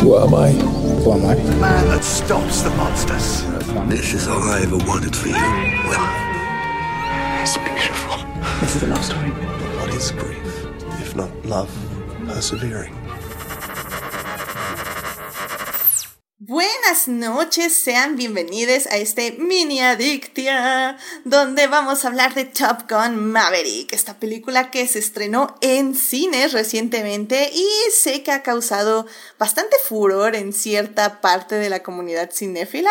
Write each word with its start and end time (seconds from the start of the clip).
Who 0.00 0.16
am 0.16 0.34
I? 0.34 0.50
Who 0.52 1.12
am 1.12 1.24
I? 1.26 1.34
The 1.34 1.56
man 1.56 1.86
that 1.88 2.04
stops 2.04 2.62
the 2.62 2.70
monsters. 2.70 3.42
This 3.88 4.14
is 4.14 4.28
all 4.28 4.42
I 4.42 4.62
ever 4.62 4.78
wanted 4.78 5.14
for 5.14 5.28
you. 5.28 5.34
Well, 5.34 7.42
It's 7.42 7.56
beautiful. 7.58 8.16
This 8.60 8.76
is 8.76 8.82
a 8.82 8.86
love 8.86 9.04
story. 9.04 9.30
what 9.30 9.94
is 9.94 10.10
grief 10.12 10.66
if 11.00 11.14
not 11.16 11.30
love 11.44 11.70
persevering? 12.26 12.94
Buenas 16.42 17.06
noches, 17.06 17.76
sean 17.76 18.16
bienvenidos 18.16 18.86
a 18.86 18.96
este 18.96 19.32
mini 19.32 19.82
adictia, 19.82 20.96
donde 21.24 21.66
vamos 21.66 22.02
a 22.02 22.08
hablar 22.08 22.32
de 22.32 22.46
Top 22.46 22.90
Gun 22.90 23.30
Maverick, 23.30 23.92
esta 23.92 24.18
película 24.18 24.70
que 24.70 24.88
se 24.88 25.00
estrenó 25.00 25.58
en 25.60 25.94
cines 25.94 26.54
recientemente 26.54 27.50
y 27.52 27.68
sé 27.92 28.22
que 28.22 28.32
ha 28.32 28.42
causado 28.42 29.06
bastante 29.38 29.76
furor 29.86 30.34
en 30.34 30.54
cierta 30.54 31.20
parte 31.20 31.56
de 31.56 31.68
la 31.68 31.82
comunidad 31.82 32.30
cinéfila. 32.32 32.90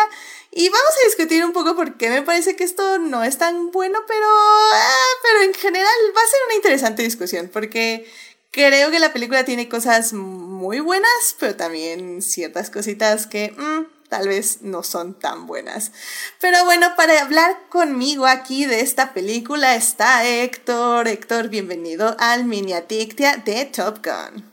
Y 0.52 0.68
vamos 0.68 0.92
a 1.02 1.06
discutir 1.06 1.44
un 1.44 1.52
poco 1.52 1.74
por 1.74 1.96
qué 1.96 2.08
me 2.08 2.22
parece 2.22 2.54
que 2.54 2.62
esto 2.62 2.98
no 2.98 3.24
es 3.24 3.36
tan 3.36 3.72
bueno, 3.72 3.98
pero, 4.06 4.28
ah, 4.28 5.08
pero 5.24 5.42
en 5.42 5.54
general 5.54 5.96
va 6.16 6.20
a 6.22 6.30
ser 6.30 6.40
una 6.46 6.54
interesante 6.54 7.02
discusión, 7.02 7.50
porque 7.52 8.06
Creo 8.52 8.90
que 8.90 8.98
la 8.98 9.12
película 9.12 9.44
tiene 9.44 9.68
cosas 9.68 10.12
muy 10.60 10.80
buenas, 10.80 11.36
pero 11.38 11.56
también 11.56 12.20
ciertas 12.20 12.68
cositas 12.68 13.26
que 13.26 13.50
mm, 13.56 14.08
tal 14.10 14.28
vez 14.28 14.60
no 14.60 14.82
son 14.82 15.18
tan 15.18 15.46
buenas. 15.46 15.90
Pero 16.38 16.66
bueno, 16.66 16.86
para 16.98 17.22
hablar 17.22 17.56
conmigo 17.70 18.26
aquí 18.26 18.66
de 18.66 18.80
esta 18.80 19.14
película 19.14 19.74
está 19.74 20.28
Héctor. 20.28 21.08
Héctor, 21.08 21.48
bienvenido 21.48 22.14
al 22.18 22.44
Mini 22.44 22.74
Adictia 22.74 23.38
de 23.42 23.64
Top 23.64 24.04
Gun. 24.04 24.44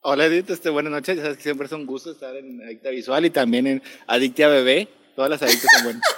Hola 0.00 0.24
Edith, 0.24 0.48
este, 0.48 0.70
buenas 0.70 0.90
noches. 0.90 1.18
Ya 1.18 1.24
sabes 1.24 1.36
que 1.36 1.42
siempre 1.42 1.66
es 1.66 1.72
un 1.72 1.84
gusto 1.84 2.12
estar 2.12 2.34
en 2.34 2.62
Adicta 2.62 2.88
Visual 2.88 3.26
y 3.26 3.30
también 3.30 3.66
en 3.66 3.82
Adictia 4.06 4.48
Bebé. 4.48 4.88
Todas 5.14 5.30
las 5.30 5.42
adictas 5.42 5.70
son 5.74 5.84
buenas. 5.84 6.02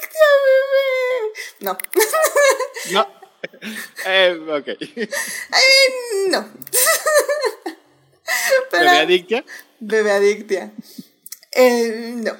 Adictia, 0.00 0.26
bebé. 0.44 1.32
No. 1.60 1.78
No. 2.92 3.20
eh, 4.06 4.38
ok. 4.48 4.68
No. 6.28 6.48
Pero- 8.70 8.84
¿Bebé 8.84 8.98
Adictia? 8.98 9.44
Bebé 9.80 10.10
Adictia. 10.12 10.70
Eh, 11.52 12.12
no. 12.16 12.32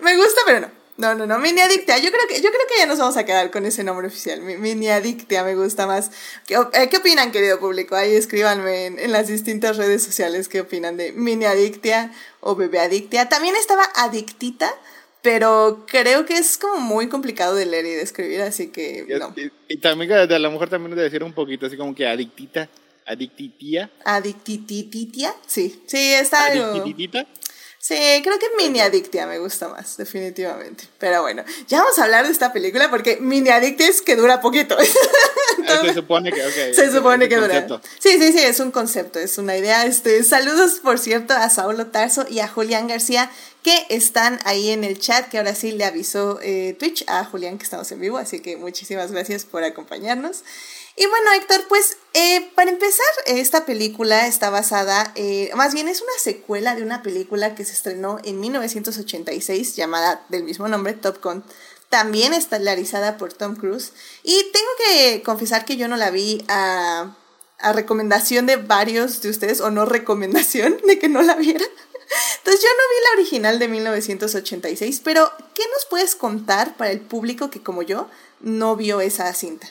Me 0.00 0.16
gusta, 0.16 0.40
pero 0.46 0.60
no. 0.60 0.78
No, 0.98 1.14
no, 1.14 1.26
no, 1.26 1.38
Mini 1.38 1.60
Adictia. 1.60 1.96
Yo 1.98 2.10
creo 2.10 2.26
que, 2.28 2.42
yo 2.42 2.50
creo 2.50 2.66
que 2.68 2.76
ya 2.78 2.86
nos 2.86 2.98
vamos 2.98 3.16
a 3.16 3.24
quedar 3.24 3.52
con 3.52 3.64
ese 3.64 3.84
nombre 3.84 4.08
oficial. 4.08 4.40
Mi- 4.40 4.56
Mini 4.56 4.88
Adictia 4.88 5.44
me 5.44 5.54
gusta 5.54 5.86
más. 5.86 6.10
¿Qué, 6.44 6.56
eh, 6.72 6.88
¿qué 6.90 6.96
opinan, 6.96 7.30
querido 7.30 7.60
público? 7.60 7.94
Ahí 7.94 8.16
escríbanme 8.16 8.86
en, 8.86 8.98
en 8.98 9.12
las 9.12 9.28
distintas 9.28 9.76
redes 9.76 10.02
sociales 10.02 10.48
qué 10.48 10.60
opinan 10.60 10.96
de 10.96 11.12
Mini 11.12 11.44
Adictia 11.44 12.12
o 12.40 12.56
Bebé 12.56 12.80
Adictia. 12.80 13.28
También 13.28 13.54
estaba 13.54 13.84
Adictita, 13.94 14.74
pero 15.22 15.84
creo 15.86 16.26
que 16.26 16.36
es 16.36 16.58
como 16.58 16.80
muy 16.80 17.08
complicado 17.08 17.54
de 17.54 17.66
leer 17.66 17.86
y 17.86 17.90
de 17.90 18.02
escribir, 18.02 18.42
así 18.42 18.68
que 18.68 19.06
no. 19.20 19.32
Y, 19.36 19.52
y 19.68 19.76
también 19.78 20.10
a 20.12 20.26
lo 20.26 20.50
mejor 20.50 20.68
también 20.68 20.96
de 20.96 21.02
decir 21.02 21.22
un 21.22 21.32
poquito 21.32 21.66
así 21.66 21.76
como 21.76 21.94
que 21.94 22.08
adictita, 22.08 22.68
adictitía, 23.08 23.90
Adictitititia. 24.04 25.34
Sí, 25.46 25.82
sí, 25.86 26.12
está 26.14 26.46
algo. 26.46 26.64
adictititita. 26.66 27.26
Sí, 27.80 27.94
creo 28.22 28.38
que 28.38 28.46
Mini 28.58 28.80
Adictia 28.80 29.26
me 29.26 29.38
gusta 29.38 29.68
más, 29.68 29.96
definitivamente. 29.96 30.84
Pero 30.98 31.22
bueno, 31.22 31.44
ya 31.68 31.80
vamos 31.80 31.98
a 31.98 32.04
hablar 32.04 32.26
de 32.26 32.32
esta 32.32 32.52
película 32.52 32.90
porque 32.90 33.18
Mini 33.20 33.50
Adictia 33.50 33.88
es 33.88 34.02
que 34.02 34.16
dura 34.16 34.40
poquito. 34.40 34.76
Ah, 35.66 35.80
Se 35.84 35.92
supone 35.92 36.32
que. 36.32 36.40
Se 36.72 36.90
supone 36.90 37.24
es 37.24 37.28
que 37.28 37.36
dura. 37.36 37.66
Sí, 37.98 38.12
sí, 38.18 38.32
sí, 38.32 38.38
es 38.38 38.58
un 38.60 38.70
concepto, 38.70 39.18
es 39.18 39.36
una 39.38 39.56
idea. 39.56 39.84
Este, 39.84 40.22
saludos, 40.22 40.80
por 40.82 40.98
cierto, 40.98 41.34
a 41.34 41.50
Saulo 41.50 41.88
Tarso 41.88 42.24
y 42.30 42.38
a 42.38 42.48
Julián 42.48 42.86
García 42.86 43.30
que 43.68 43.86
están 43.94 44.38
ahí 44.44 44.70
en 44.70 44.82
el 44.82 44.98
chat, 44.98 45.28
que 45.28 45.36
ahora 45.36 45.54
sí 45.54 45.72
le 45.72 45.84
avisó 45.84 46.40
eh, 46.40 46.74
Twitch 46.78 47.04
a 47.06 47.22
Julián 47.26 47.58
que 47.58 47.64
estamos 47.64 47.92
en 47.92 48.00
vivo, 48.00 48.16
así 48.16 48.40
que 48.40 48.56
muchísimas 48.56 49.12
gracias 49.12 49.44
por 49.44 49.62
acompañarnos. 49.62 50.42
Y 50.96 51.04
bueno, 51.04 51.32
Héctor, 51.34 51.66
pues 51.68 51.98
eh, 52.14 52.50
para 52.54 52.70
empezar, 52.70 53.04
esta 53.26 53.66
película 53.66 54.26
está 54.26 54.48
basada, 54.48 55.12
eh, 55.16 55.50
más 55.54 55.74
bien 55.74 55.86
es 55.86 56.00
una 56.00 56.12
secuela 56.18 56.74
de 56.76 56.82
una 56.82 57.02
película 57.02 57.54
que 57.54 57.66
se 57.66 57.74
estrenó 57.74 58.18
en 58.24 58.40
1986 58.40 59.76
llamada 59.76 60.24
del 60.30 60.44
mismo 60.44 60.66
nombre, 60.66 60.94
Top 60.94 61.22
Gun. 61.22 61.44
También 61.90 62.32
estelarizada 62.32 63.18
por 63.18 63.34
Tom 63.34 63.54
Cruise. 63.54 63.92
Y 64.22 64.50
tengo 64.50 64.70
que 64.78 65.22
confesar 65.22 65.66
que 65.66 65.76
yo 65.76 65.88
no 65.88 65.98
la 65.98 66.10
vi 66.10 66.42
a, 66.48 67.14
a 67.58 67.72
recomendación 67.74 68.46
de 68.46 68.56
varios 68.56 69.20
de 69.20 69.28
ustedes, 69.28 69.60
o 69.60 69.70
no 69.70 69.84
recomendación 69.84 70.78
de 70.86 70.98
que 70.98 71.10
no 71.10 71.20
la 71.20 71.34
viera. 71.34 71.66
Entonces 72.38 72.62
yo 72.62 72.68
no 72.68 72.82
vi 72.90 73.04
la 73.04 73.20
original 73.20 73.58
de 73.58 73.68
1986, 73.68 75.02
pero 75.04 75.30
¿qué 75.54 75.62
nos 75.72 75.86
puedes 75.90 76.14
contar 76.14 76.76
para 76.76 76.90
el 76.90 77.00
público 77.00 77.50
que 77.50 77.60
como 77.62 77.82
yo 77.82 78.08
no 78.40 78.76
vio 78.76 79.00
esa 79.00 79.32
cinta? 79.34 79.68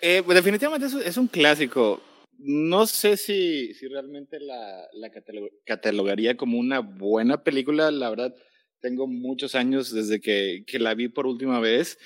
Eh, 0.00 0.22
pues 0.24 0.36
definitivamente 0.36 0.86
es, 0.86 0.94
es 0.94 1.16
un 1.16 1.28
clásico. 1.28 2.00
No 2.38 2.86
sé 2.86 3.16
si, 3.16 3.74
si 3.74 3.86
realmente 3.88 4.38
la, 4.40 4.86
la 4.92 5.08
catalo- 5.10 5.50
catalogaría 5.64 6.36
como 6.36 6.58
una 6.58 6.80
buena 6.80 7.42
película. 7.42 7.90
La 7.90 8.10
verdad, 8.10 8.34
tengo 8.80 9.06
muchos 9.06 9.54
años 9.54 9.92
desde 9.92 10.20
que, 10.20 10.64
que 10.66 10.78
la 10.78 10.94
vi 10.94 11.08
por 11.08 11.26
última 11.26 11.60
vez. 11.60 11.98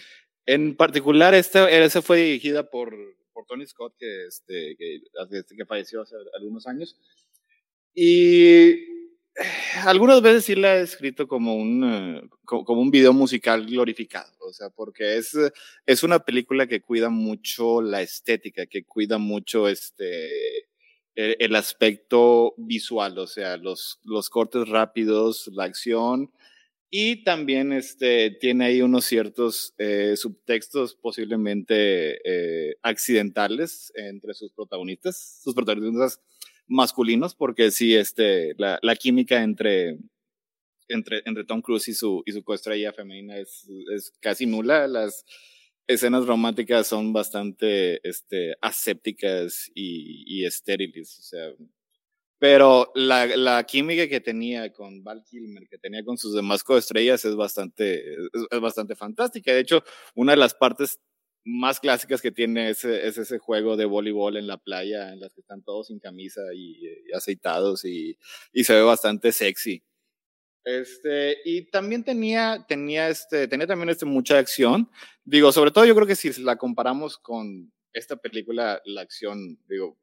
En 0.46 0.76
particular, 0.76 1.34
esta, 1.34 1.68
esa 1.70 2.00
fue 2.02 2.18
dirigida 2.22 2.70
por, 2.70 2.94
por 3.32 3.46
Tony 3.46 3.66
Scott, 3.66 3.94
que, 3.98 4.26
este, 4.26 4.76
que, 4.78 5.00
que 5.56 5.66
falleció 5.66 6.02
hace 6.02 6.14
algunos 6.38 6.66
años. 6.66 6.96
Y 7.94 8.97
algunas 9.84 10.20
veces 10.22 10.44
sí 10.44 10.54
la 10.54 10.76
he 10.78 10.82
escrito 10.82 11.28
como 11.28 11.54
un, 11.56 11.84
eh, 11.84 12.22
co- 12.44 12.64
como 12.64 12.80
un 12.80 12.90
video 12.90 13.12
musical 13.12 13.66
glorificado, 13.66 14.32
o 14.40 14.52
sea, 14.52 14.70
porque 14.70 15.16
es, 15.16 15.36
es 15.86 16.02
una 16.02 16.18
película 16.20 16.66
que 16.66 16.80
cuida 16.80 17.08
mucho 17.10 17.80
la 17.82 18.02
estética, 18.02 18.66
que 18.66 18.84
cuida 18.84 19.18
mucho 19.18 19.68
este, 19.68 20.28
el, 21.14 21.36
el 21.38 21.54
aspecto 21.56 22.54
visual, 22.56 23.18
o 23.18 23.26
sea, 23.26 23.56
los, 23.56 24.00
los 24.04 24.30
cortes 24.30 24.68
rápidos, 24.68 25.48
la 25.52 25.64
acción, 25.64 26.32
y 26.90 27.22
también 27.24 27.72
este, 27.72 28.30
tiene 28.40 28.64
ahí 28.66 28.82
unos 28.82 29.04
ciertos 29.04 29.74
eh, 29.78 30.14
subtextos 30.16 30.94
posiblemente 30.94 32.18
eh, 32.24 32.76
accidentales 32.82 33.92
entre 33.94 34.32
sus 34.34 34.52
protagonistas, 34.52 35.40
sus 35.44 35.54
protagonistas 35.54 36.20
masculinos, 36.68 37.34
porque 37.34 37.70
sí, 37.70 37.94
este, 37.94 38.54
la, 38.58 38.78
la 38.82 38.94
química 38.94 39.42
entre, 39.42 39.98
entre, 40.88 41.22
entre 41.24 41.44
Tom 41.44 41.62
Cruise 41.62 41.88
y 41.88 41.94
su, 41.94 42.22
y 42.26 42.32
su 42.32 42.42
coestrella 42.44 42.92
femenina 42.92 43.38
es, 43.38 43.68
es 43.94 44.12
casi 44.20 44.46
nula. 44.46 44.86
Las 44.86 45.24
escenas 45.86 46.26
románticas 46.26 46.86
son 46.86 47.12
bastante 47.12 48.06
este, 48.06 48.56
asépticas 48.60 49.70
y, 49.74 50.24
y 50.26 50.44
estériles. 50.44 51.18
O 51.18 51.22
sea, 51.22 51.52
pero 52.38 52.92
la, 52.94 53.26
la 53.26 53.64
química 53.64 54.06
que 54.06 54.20
tenía 54.20 54.72
con 54.72 55.02
Val 55.02 55.24
Kilmer, 55.28 55.66
que 55.68 55.78
tenía 55.78 56.04
con 56.04 56.18
sus 56.18 56.34
demás 56.34 56.62
coestrellas, 56.62 57.24
es 57.24 57.34
bastante, 57.34 58.14
es, 58.14 58.46
es 58.50 58.60
bastante 58.60 58.94
fantástica. 58.94 59.52
De 59.52 59.60
hecho, 59.60 59.82
una 60.14 60.32
de 60.32 60.38
las 60.38 60.54
partes 60.54 61.00
más 61.44 61.80
clásicas 61.80 62.20
que 62.20 62.30
tiene 62.30 62.70
es, 62.70 62.84
es, 62.84 63.18
ese 63.18 63.38
juego 63.38 63.76
de 63.76 63.84
voleibol 63.84 64.36
en 64.36 64.46
la 64.46 64.58
playa, 64.58 65.12
en 65.12 65.20
las 65.20 65.32
que 65.34 65.40
están 65.40 65.62
todos 65.62 65.88
sin 65.88 65.98
camisa 65.98 66.40
y, 66.54 66.78
y 67.06 67.12
aceitados 67.14 67.84
y, 67.84 68.18
y, 68.52 68.64
se 68.64 68.74
ve 68.74 68.82
bastante 68.82 69.32
sexy. 69.32 69.82
Este, 70.64 71.38
y 71.44 71.70
también 71.70 72.04
tenía, 72.04 72.64
tenía, 72.68 73.08
este, 73.08 73.48
tenía 73.48 73.66
también 73.66 73.88
este, 73.88 74.04
mucha 74.04 74.38
acción. 74.38 74.90
Digo, 75.24 75.50
sobre 75.52 75.70
todo 75.70 75.86
yo 75.86 75.94
creo 75.94 76.06
que 76.06 76.16
si 76.16 76.42
la 76.42 76.56
comparamos 76.56 77.16
con 77.18 77.72
esta 77.92 78.16
película, 78.16 78.82
la 78.84 79.00
acción, 79.00 79.58
digo, 79.68 79.98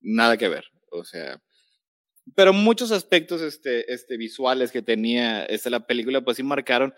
nada 0.00 0.36
que 0.36 0.48
ver. 0.48 0.64
O 0.90 1.04
sea, 1.04 1.42
pero 2.34 2.52
muchos 2.52 2.90
aspectos 2.92 3.40
este, 3.42 3.92
este, 3.92 4.16
visuales 4.16 4.72
que 4.72 4.82
tenía 4.82 5.44
este, 5.44 5.70
la 5.70 5.86
película, 5.86 6.22
pues 6.22 6.38
sí 6.38 6.42
marcaron 6.42 6.94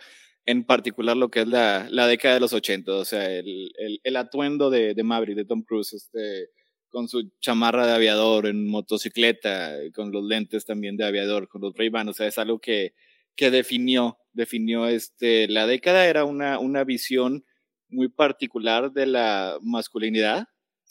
en 0.47 0.65
particular 0.65 1.17
lo 1.17 1.31
que 1.31 1.41
es 1.41 1.49
la, 1.49 1.87
la 1.91 2.07
década 2.07 2.35
de 2.35 2.41
los 2.41 2.53
80, 2.53 2.93
o 2.93 3.05
sea, 3.05 3.31
el, 3.31 3.71
el, 4.03 4.17
atuendo 4.17 4.71
de, 4.71 4.95
de, 4.95 5.03
Maverick, 5.03 5.37
de 5.37 5.45
Tom 5.45 5.63
Cruise, 5.63 5.93
este, 5.93 6.49
con 6.89 7.09
su 7.09 7.31
chamarra 7.41 7.87
de 7.87 7.93
aviador 7.93 8.47
en 8.47 8.67
motocicleta, 8.69 9.77
con 9.95 10.11
los 10.11 10.25
lentes 10.25 10.65
también 10.65 10.97
de 10.97 11.05
aviador, 11.05 11.49
con 11.49 11.61
los 11.61 11.75
Ray-Ban, 11.77 12.09
o 12.09 12.13
sea, 12.13 12.27
es 12.27 12.39
algo 12.39 12.61
que, 12.61 12.95
que 13.37 13.51
definió, 13.51 14.19
definió 14.33 14.89
este, 14.89 15.49
la 15.49 15.67
década, 15.67 16.07
era 16.07 16.25
una, 16.25 16.59
una 16.59 16.85
visión 16.85 17.45
muy 17.89 18.09
particular 18.09 18.93
de 18.93 19.07
la 19.07 19.59
masculinidad, 19.63 20.47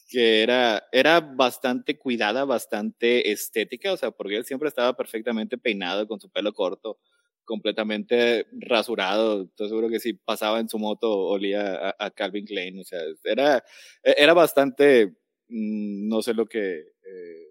que 0.08 0.42
era, 0.44 0.84
era 0.92 1.20
bastante 1.20 1.98
cuidada, 1.98 2.46
bastante 2.46 3.32
estética, 3.32 3.92
o 3.92 3.98
sea, 3.98 4.12
porque 4.12 4.38
él 4.38 4.46
siempre 4.46 4.70
estaba 4.70 4.96
perfectamente 4.96 5.58
peinado 5.58 6.08
con 6.08 6.20
su 6.20 6.30
pelo 6.30 6.54
corto, 6.54 7.00
completamente 7.48 8.46
rasurado. 8.52 9.46
Estoy 9.46 9.70
seguro 9.70 9.90
que 9.90 10.00
si 10.00 10.14
pasaba 10.14 10.60
en 10.60 10.70
su 10.70 10.78
moto 10.78 11.10
olía 11.18 11.96
a, 11.98 12.12
Calvin 12.12 12.46
Klein. 12.46 12.80
O 12.80 12.84
sea, 12.84 13.00
era, 13.24 13.64
era 14.04 14.34
bastante, 14.34 15.16
mmm, 15.48 16.08
no 16.08 16.22
sé 16.22 16.34
lo 16.36 16.46
que, 16.46 16.80
eh, 16.80 17.48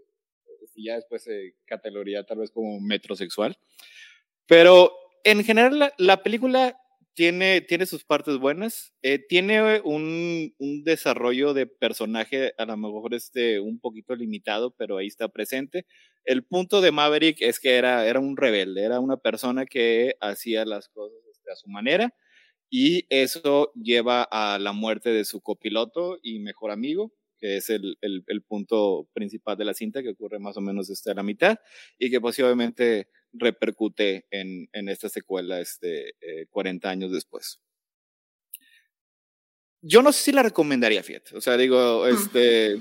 ya 0.76 0.96
después 0.96 1.22
se 1.22 1.54
categoría 1.64 2.25
tal 2.25 2.38
vez 2.38 2.50
como 2.50 2.78
metrosexual. 2.78 3.56
Pero 4.46 4.93
en 5.25 5.43
general 5.43 5.93
la, 5.96 6.22
película 6.22 6.78
tiene, 7.14 7.62
tiene 7.62 7.87
sus 7.87 8.04
partes 8.04 8.37
buenas, 8.37 8.92
eh, 9.02 9.19
tiene 9.19 9.81
un, 9.81 10.54
un, 10.58 10.84
desarrollo 10.84 11.54
de 11.54 11.66
personaje 11.66 12.52
a 12.58 12.66
lo 12.66 12.76
mejor 12.76 13.14
este, 13.14 13.58
un 13.58 13.81
poquito 13.81 14.14
limitado, 14.14 14.75
pero 14.76 14.99
ahí 14.99 15.06
está 15.06 15.28
presente. 15.28 15.87
El 16.26 16.44
punto 16.44 16.81
de 16.81 16.90
Maverick 16.90 17.40
es 17.40 17.61
que 17.61 17.76
era, 17.76 18.06
era 18.06 18.20
un 18.20 18.37
rebelde, 18.37 18.82
era 18.82 19.00
una 19.00 19.17
persona 19.17 19.64
que 19.64 20.17
hacía 20.20 20.64
las 20.64 20.88
cosas 20.88 21.19
este, 21.31 21.50
a 21.52 21.56
su 21.56 21.69
manera 21.69 22.12
y 22.69 23.06
eso 23.11 23.73
lleva 23.75 24.25
a 24.25 24.58
la 24.58 24.73
muerte 24.73 25.11
de 25.11 25.25
su 25.25 25.40
copiloto 25.40 26.19
y 26.20 26.40
mejor 26.40 26.73
amigo, 26.73 27.12
que 27.38 27.58
es 27.58 27.70
el, 27.70 27.96
el, 28.00 28.25
el 28.26 28.43
punto 28.43 29.08
principal 29.12 29.56
de 29.56 29.67
la 29.67 29.75
cinta, 29.75 30.02
que 30.02 30.11
ocurre 30.11 30.40
más 30.40 30.56
o 30.56 30.61
menos 30.61 30.88
desde 30.88 31.14
la 31.14 31.23
mitad, 31.23 31.58
y 31.96 32.11
que 32.11 32.20
posiblemente 32.20 33.08
repercute 33.32 34.26
en, 34.31 34.69
en 34.73 34.88
esta 34.88 35.08
secuela 35.08 35.61
este, 35.61 36.11
eh, 36.20 36.46
40 36.50 36.90
años 36.90 37.12
después. 37.12 37.61
Yo 39.81 40.02
no 40.02 40.12
sé 40.12 40.23
si 40.25 40.32
la 40.32 40.43
recomendaría, 40.43 41.05
fíjate. 41.05 41.37
O 41.37 41.40
sea, 41.40 41.56
digo, 41.56 42.08
este, 42.08 42.81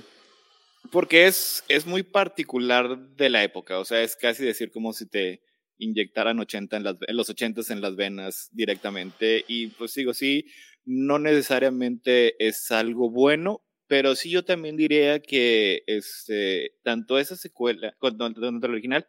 porque 0.91 1.27
es, 1.27 1.63
es 1.67 1.85
muy 1.85 2.03
particular 2.03 2.97
de 2.97 3.29
la 3.29 3.43
época. 3.43 3.79
O 3.79 3.85
sea, 3.85 4.01
es 4.01 4.15
casi 4.15 4.43
decir 4.43 4.71
como 4.71 4.93
si 4.93 5.07
te 5.07 5.41
inyectaran 5.77 6.39
80 6.39 6.77
en, 6.77 7.17
los 7.17 7.29
80 7.29 7.61
en 7.69 7.81
las 7.81 7.95
venas 7.95 8.49
directamente. 8.51 9.43
Y 9.47 9.67
pues 9.67 9.93
digo, 9.93 10.13
sí, 10.13 10.45
no 10.85 11.19
necesariamente 11.19 12.35
es 12.45 12.71
algo 12.71 13.09
bueno, 13.09 13.63
pero 13.87 14.15
sí 14.15 14.29
yo 14.29 14.45
también 14.45 14.77
diría 14.77 15.19
que 15.19 15.83
este, 15.87 16.75
tanto 16.83 17.19
esa 17.19 17.35
secuela, 17.35 17.95
tanto 17.99 18.25
el 18.67 18.71
original, 18.71 19.07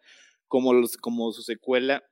como, 0.48 0.72
los, 0.72 0.96
como 0.96 1.32
su 1.32 1.42
secuela, 1.42 2.04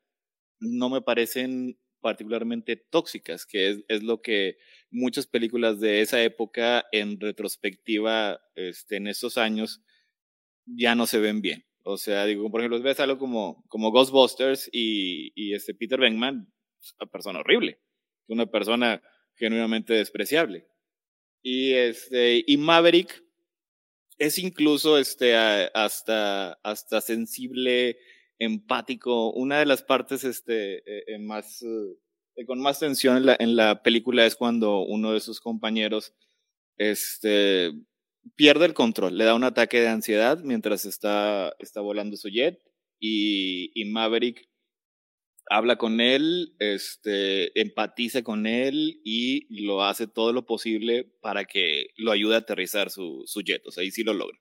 no 0.61 0.88
me 0.88 1.02
parecen 1.02 1.78
particularmente 2.00 2.76
tóxicas, 2.76 3.46
que 3.46 3.70
es, 3.70 3.84
es, 3.88 4.02
lo 4.02 4.20
que 4.20 4.58
muchas 4.94 5.26
películas 5.26 5.81
de 5.81 6.00
esa 6.00 6.23
época 6.23 6.87
en 6.93 7.20
retrospectiva 7.20 8.41
este, 8.55 8.96
en 8.96 9.08
estos 9.08 9.37
años 9.37 9.82
ya 10.64 10.94
no 10.94 11.06
se 11.06 11.19
ven 11.19 11.43
bien. 11.43 11.67
O 11.82 11.99
sea, 11.99 12.25
digo, 12.25 12.50
por 12.50 12.61
ejemplo, 12.61 12.81
ves 12.81 13.00
algo 13.00 13.19
como, 13.19 13.62
como 13.69 13.91
Ghostbusters 13.91 14.70
y, 14.73 15.32
y 15.35 15.55
este 15.55 15.75
Peter 15.75 16.00
Venkman, 16.00 16.50
una 16.99 17.11
persona 17.11 17.41
horrible, 17.41 17.81
una 18.29 18.46
persona 18.46 19.02
genuinamente 19.35 19.93
despreciable. 19.93 20.67
Y, 21.43 21.75
este, 21.75 22.43
y 22.47 22.56
Maverick 22.56 23.23
es 24.17 24.38
incluso 24.38 24.97
este, 24.97 25.37
hasta, 25.37 26.55
hasta 26.62 27.00
sensible, 27.02 27.99
empático. 28.38 29.31
Una 29.32 29.58
de 29.58 29.67
las 29.67 29.82
partes 29.82 30.25
este, 30.25 30.82
eh, 30.87 31.19
más, 31.19 31.62
eh, 31.62 31.99
con 32.46 32.60
más 32.60 32.81
tensión 32.81 33.28
en 33.38 33.56
la, 33.56 33.82
película 33.82 34.26
es 34.26 34.36
cuando 34.36 34.81
uno 34.81 35.12
de 35.12 35.20
sus 35.20 35.40
compañeros 35.40 36.14
este, 36.76 37.72
pierde 38.36 38.66
el 38.66 38.75
control, 38.75 39.16
le 39.16 39.25
da 39.25 39.34
un 39.34 39.44
ataque 39.44 39.81
de 39.81 39.88
ansiedad 39.88 40.40
mientras 40.42 40.84
está, 40.84 41.54
está 41.58 41.81
volando 41.81 42.16
su 42.16 42.28
jet 42.28 42.60
y, 42.98 43.70
y 43.75 43.84
Maverick 43.86 44.48
habla 45.48 45.76
con 45.76 46.00
él, 46.00 46.54
este, 46.58 47.58
empatiza 47.60 48.22
con 48.22 48.46
él 48.46 49.00
y 49.04 49.62
lo 49.64 49.84
hace 49.84 50.06
todo 50.06 50.32
lo 50.32 50.46
posible 50.46 51.04
para 51.20 51.44
que 51.44 51.88
lo 51.96 52.12
ayude 52.12 52.37
a 52.37 52.38
aterrizar 52.38 52.90
su, 52.90 53.22
su 53.26 53.42
jet. 53.42 53.62
O 53.66 53.70
sea, 53.70 53.82
ahí 53.82 53.90
sí 53.90 54.02
lo 54.02 54.14
logra. 54.14 54.38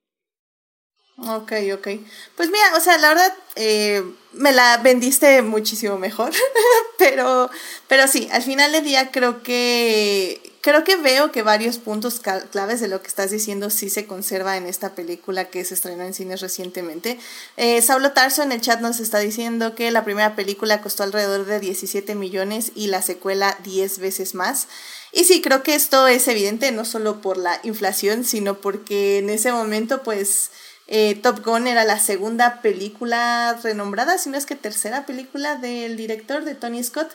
Ok, 1.18 1.54
ok. 1.75 1.88
Pues 2.36 2.50
mira, 2.50 2.75
o 2.75 2.80
sea, 2.80 2.98
la 2.98 3.10
verdad, 3.10 3.33
eh, 3.56 4.04
me 4.31 4.51
la 4.51 4.77
vendiste 4.77 5.44
muchísimo 5.44 6.00
mejor, 6.00 6.31
pero, 6.98 7.51
pero 7.88 8.07
sí, 8.07 8.27
al 8.31 8.42
final 8.42 8.71
del 8.71 8.83
día 8.83 9.12
creo 9.12 9.44
que, 9.44 10.42
creo 10.62 10.83
que 10.83 10.95
veo 10.95 11.31
que 11.31 11.44
varios 11.44 11.77
puntos 11.77 12.19
claves 12.19 12.81
de 12.81 12.88
lo 12.88 13.04
que 13.04 13.10
estás 13.10 13.30
diciendo 13.30 13.69
sí 13.69 13.92
se 13.92 14.07
conserva 14.07 14.57
en 14.57 14.65
esta 14.65 14.95
película 14.95 15.45
que 15.51 15.63
se 15.65 15.75
estrenó 15.75 16.04
en 16.04 16.15
cines 16.15 16.42
recientemente. 16.42 17.19
Eh, 17.57 17.80
Saulo 17.83 18.13
Tarso 18.13 18.42
en 18.42 18.51
el 18.51 18.62
chat 18.62 18.81
nos 18.81 19.00
está 19.00 19.19
diciendo 19.19 19.75
que 19.75 19.92
la 19.92 20.04
primera 20.04 20.36
película 20.36 20.81
costó 20.81 21.04
alrededor 21.04 21.45
de 21.45 21.60
17 21.60 22.15
millones 22.15 22.71
y 22.74 22.88
la 22.88 23.04
secuela 23.04 23.56
10 23.63 24.00
veces 24.00 24.33
más. 24.33 24.68
Y 25.12 25.25
sí, 25.25 25.44
creo 25.44 25.62
que 25.62 25.75
esto 25.75 26.07
es 26.07 26.27
evidente 26.27 26.71
no 26.71 26.86
solo 26.86 27.21
por 27.21 27.38
la 27.38 27.60
inflación, 27.62 28.24
sino 28.24 28.56
porque 28.56 29.19
en 29.19 29.30
ese 29.30 29.51
momento, 29.51 30.01
pues 30.01 30.50
eh, 30.88 31.16
Top 31.16 31.44
Gun 31.44 31.68
era 31.68 31.86
la 31.86 32.00
segunda 32.00 32.62
película 32.62 33.60
renombrada, 33.64 34.18
si 34.18 34.30
no 34.30 34.38
es 34.38 34.46
que 34.46 34.56
tercera 34.56 35.06
película 35.06 35.56
del 35.56 35.96
director 35.96 36.44
de 36.44 36.56
Tony 36.56 36.84
Scott, 36.84 37.12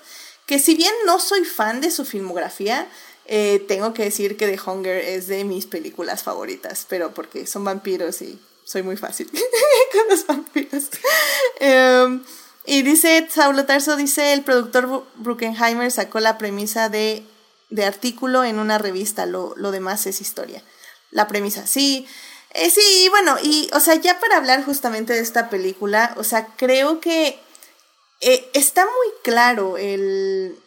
que 0.46 0.58
si 0.58 0.74
bien 0.74 0.92
no 1.04 1.20
soy 1.20 1.44
fan 1.44 1.80
de 1.80 1.90
su 1.90 2.04
filmografía, 2.04 2.88
eh, 3.26 3.62
tengo 3.68 3.92
que 3.92 4.04
decir 4.04 4.38
que 4.38 4.46
The 4.46 4.58
Hunger 4.58 4.96
es 4.96 5.26
de 5.26 5.44
mis 5.44 5.66
películas 5.66 6.22
favoritas, 6.22 6.86
pero 6.88 7.12
porque 7.12 7.46
son 7.46 7.64
vampiros 7.64 8.22
y 8.22 8.40
soy 8.64 8.82
muy 8.82 8.96
fácil 8.96 9.30
con 9.92 10.08
los 10.08 10.26
vampiros. 10.26 10.84
Em, 11.60 12.24
y 12.64 12.82
dice, 12.82 13.28
Saulo 13.30 13.66
Tarso 13.66 13.96
dice, 13.96 14.32
el 14.32 14.42
productor 14.42 15.06
Bruckenheimer 15.16 15.90
sacó 15.90 16.20
la 16.20 16.38
premisa 16.38 16.88
de, 16.88 17.22
de 17.68 17.84
artículo 17.84 18.44
en 18.44 18.58
una 18.58 18.78
revista, 18.78 19.26
lo, 19.26 19.54
lo 19.56 19.72
demás 19.72 20.06
es 20.06 20.22
historia. 20.22 20.62
La 21.10 21.28
premisa, 21.28 21.66
sí. 21.66 22.06
Eh, 22.54 22.70
sí, 22.70 23.08
bueno, 23.10 23.36
y, 23.42 23.68
o 23.72 23.80
sea, 23.80 23.94
ya 23.96 24.18
para 24.20 24.36
hablar 24.36 24.64
justamente 24.64 25.12
de 25.12 25.20
esta 25.20 25.50
película, 25.50 26.14
o 26.16 26.24
sea, 26.24 26.46
creo 26.56 27.00
que 27.00 27.38
eh, 28.20 28.50
está 28.54 28.84
muy 28.84 29.12
claro 29.22 29.76
el 29.76 30.58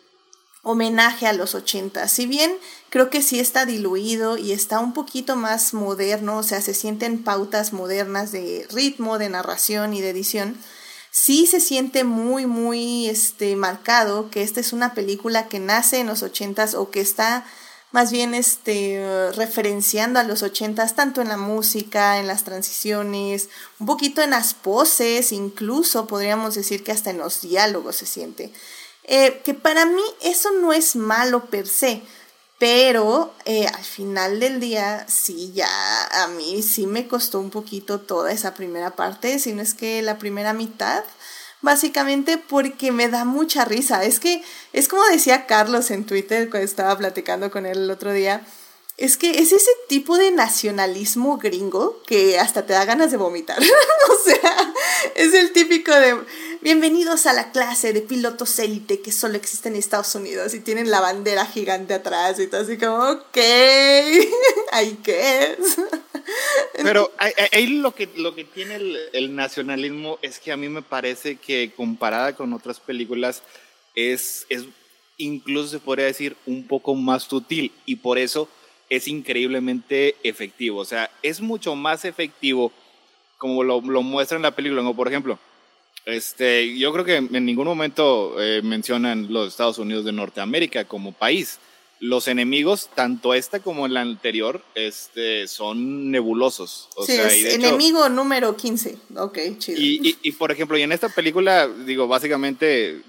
homenaje 0.63 1.27
a 1.27 1.33
los 1.33 1.55
80. 1.55 2.07
Si 2.07 2.27
bien 2.27 2.51
creo 2.89 3.09
que 3.09 3.21
sí 3.21 3.39
está 3.39 3.65
diluido 3.65 4.37
y 4.37 4.51
está 4.51 4.79
un 4.79 4.93
poquito 4.93 5.35
más 5.35 5.73
moderno, 5.73 6.37
o 6.37 6.43
sea, 6.43 6.61
se 6.61 6.73
sienten 6.73 7.23
pautas 7.23 7.73
modernas 7.73 8.31
de 8.31 8.67
ritmo, 8.71 9.17
de 9.17 9.29
narración 9.29 9.93
y 9.93 10.01
de 10.01 10.11
edición, 10.11 10.57
sí 11.09 11.45
se 11.47 11.59
siente 11.59 12.03
muy, 12.03 12.45
muy 12.45 13.07
este, 13.09 13.55
marcado 13.55 14.29
que 14.29 14.43
esta 14.43 14.59
es 14.59 14.71
una 14.71 14.93
película 14.93 15.47
que 15.47 15.59
nace 15.59 15.99
en 15.99 16.07
los 16.07 16.21
80 16.23 16.69
o 16.77 16.91
que 16.91 17.01
está 17.01 17.45
más 17.91 18.11
bien 18.11 18.33
este, 18.33 19.31
referenciando 19.35 20.19
a 20.19 20.23
los 20.23 20.43
ochentas, 20.43 20.95
tanto 20.95 21.21
en 21.21 21.27
la 21.27 21.38
música, 21.38 22.19
en 22.19 22.27
las 22.27 22.43
transiciones, 22.43 23.49
un 23.79 23.85
poquito 23.85 24.21
en 24.21 24.31
las 24.31 24.53
poses, 24.53 25.31
incluso 25.31 26.07
podríamos 26.07 26.55
decir 26.55 26.83
que 26.83 26.91
hasta 26.91 27.10
en 27.10 27.17
los 27.17 27.41
diálogos 27.41 27.98
se 27.98 28.05
siente. 28.05 28.53
Eh, 29.03 29.41
que 29.43 29.53
para 29.53 29.86
mí 29.86 30.03
eso 30.21 30.51
no 30.62 30.71
es 30.74 30.95
malo 30.95 31.45
per 31.45 31.67
se, 31.67 32.01
pero 32.60 33.33
eh, 33.45 33.67
al 33.67 33.83
final 33.83 34.39
del 34.39 34.60
día 34.60 35.05
sí, 35.10 35.51
ya 35.53 35.67
a 36.24 36.27
mí 36.27 36.62
sí 36.62 36.86
me 36.86 37.07
costó 37.07 37.39
un 37.39 37.50
poquito 37.50 38.00
toda 38.00 38.31
esa 38.31 38.53
primera 38.53 38.95
parte, 38.95 39.39
si 39.39 39.51
no 39.53 39.62
es 39.62 39.74
que 39.74 40.01
la 40.01 40.19
primera 40.19 40.53
mitad 40.53 41.03
básicamente 41.62 42.38
porque 42.38 42.91
me 42.91 43.10
da 43.10 43.25
mucha 43.25 43.65
risa. 43.65 44.03
Es 44.03 44.20
que 44.20 44.44
es 44.74 44.88
como 44.88 45.03
decía 45.12 45.46
Carlos 45.46 45.91
en 45.91 46.06
Twitter 46.06 46.50
cuando 46.50 46.65
estaba 46.65 46.98
platicando 46.98 47.51
con 47.51 47.65
él 47.65 47.80
el 47.80 47.91
otro 47.91 48.13
día. 48.13 48.41
Es 49.01 49.17
que 49.17 49.31
es 49.31 49.51
ese 49.51 49.72
tipo 49.88 50.15
de 50.20 50.29
nacionalismo 50.29 51.39
gringo 51.39 52.00
que 52.05 52.38
hasta 52.38 52.67
te 52.67 52.74
da 52.74 52.86
ganas 52.86 53.10
de 53.10 53.17
vomitar. 53.17 53.58
o 54.10 54.24
sea, 54.24 54.74
es 55.15 55.34
el 55.34 55.51
típico 55.53 55.91
de 55.91 56.15
bienvenidos 56.62 57.25
a 57.25 57.34
la 57.34 57.51
clase 57.51 57.93
de 57.93 58.01
pilotos 58.01 58.60
élite 58.60 59.01
que 59.01 59.12
solo 59.12 59.38
existe 59.38 59.70
en 59.70 59.75
Estados 59.75 60.13
Unidos 60.13 60.53
y 60.53 60.60
tienen 60.60 60.91
la 60.91 61.00
bandera 61.00 61.48
gigante 61.48 61.96
atrás 61.96 62.39
y 62.39 62.46
todo 62.46 62.62
así 62.62 62.77
como, 62.77 62.98
ok, 62.98 63.38
¿ahí 64.72 65.00
qué 65.03 65.55
es? 65.58 65.77
Pero 66.84 67.12
ahí 67.17 67.65
lo 67.77 67.96
que, 67.96 68.08
lo 68.17 68.36
que 68.36 68.43
tiene 68.43 68.75
el, 69.13 69.36
nacionalismo 69.36 70.20
es 70.22 70.38
que 70.38 70.51
a 70.51 70.58
mí 70.58 70.70
me 70.70 70.84
parece 70.84 71.38
que 71.38 71.74
comparada 71.75 72.36
con 72.36 72.53
otras 72.53 72.79
películas 72.79 73.41
es, 73.96 74.46
es 74.50 74.65
incluso 75.17 75.70
se 75.70 75.79
podría 75.79 76.05
decir 76.05 76.38
un 76.46 76.67
poco 76.67 76.93
más 76.93 77.24
sutil 77.24 77.72
y 77.88 77.96
por 77.96 78.20
eso 78.20 78.48
es 78.91 79.07
increíblemente 79.07 80.17
efectivo. 80.21 80.79
O 80.79 80.86
sea, 80.86 81.10
es 81.24 81.39
mucho 81.39 81.75
más 81.75 82.03
efectivo 82.03 82.74
como 83.38 83.63
lo, 83.63 83.79
lo 83.81 84.03
muestra 84.03 84.36
en 84.36 84.43
la 84.43 84.51
película, 84.51 84.81
como 84.81 84.95
por 84.95 85.07
ejemplo, 85.07 85.39
este, 86.05 86.77
yo 86.77 86.91
creo 86.91 87.05
que 87.05 87.15
en 87.15 87.45
ningún 87.45 87.65
momento 87.65 88.36
eh, 88.39 88.62
mencionan 88.62 89.31
los 89.31 89.48
Estados 89.48 89.77
Unidos 89.77 90.03
de 90.03 90.12
Norteamérica 90.12 90.86
como 90.86 91.13
país 91.13 91.57
los 92.01 92.27
enemigos, 92.27 92.89
tanto 92.95 93.36
esta 93.36 93.60
como 93.60 93.88
la 93.88 94.01
anterior, 94.01 94.63
este, 94.74 95.48
son 95.48 96.10
nebulosos. 96.10 96.89
O 96.95 97.05
sí, 97.05 97.13
es 97.13 97.53
enemigo 97.53 98.10
número 98.10 98.57
15. 98.57 98.98
Ok, 99.17 99.38
chido. 99.60 99.79
Y, 99.79 100.17
y, 100.24 100.31
por 100.31 100.51
ejemplo, 100.51 100.75
y 100.79 100.81
en 100.81 100.91
esta 100.91 101.10
película, 101.10 101.67
digo, 101.67 102.07
básicamente 102.07 103.03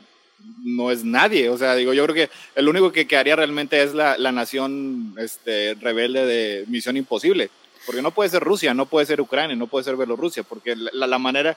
no 0.63 0.91
es 0.91 1.05
nadie. 1.05 1.49
O 1.51 1.59
sea, 1.59 1.75
digo, 1.75 1.93
yo 1.93 2.05
creo 2.05 2.15
que 2.15 2.31
el 2.55 2.69
único 2.69 2.93
que 2.93 3.07
quedaría 3.07 3.37
realmente 3.37 3.83
es 3.83 3.95
la, 3.95 4.17
la 4.19 4.33
nación 4.33 5.15
este, 5.19 5.75
rebelde 5.75 6.25
de 6.27 6.65
Misión 6.69 6.97
Imposible. 6.97 7.51
porque 7.87 8.03
no 8.03 8.11
puede 8.13 8.31
ser 8.31 8.43
Rusia, 8.43 8.75
no 8.75 8.87
puede 8.87 9.07
ser 9.07 9.21
Ucrania, 9.21 9.57
no 9.57 9.67
puede 9.67 9.85
ser 9.85 9.97
Bielorrusia, 9.97 10.43
porque 10.43 10.77
la, 10.77 11.07
la 11.07 11.19
manera 11.19 11.57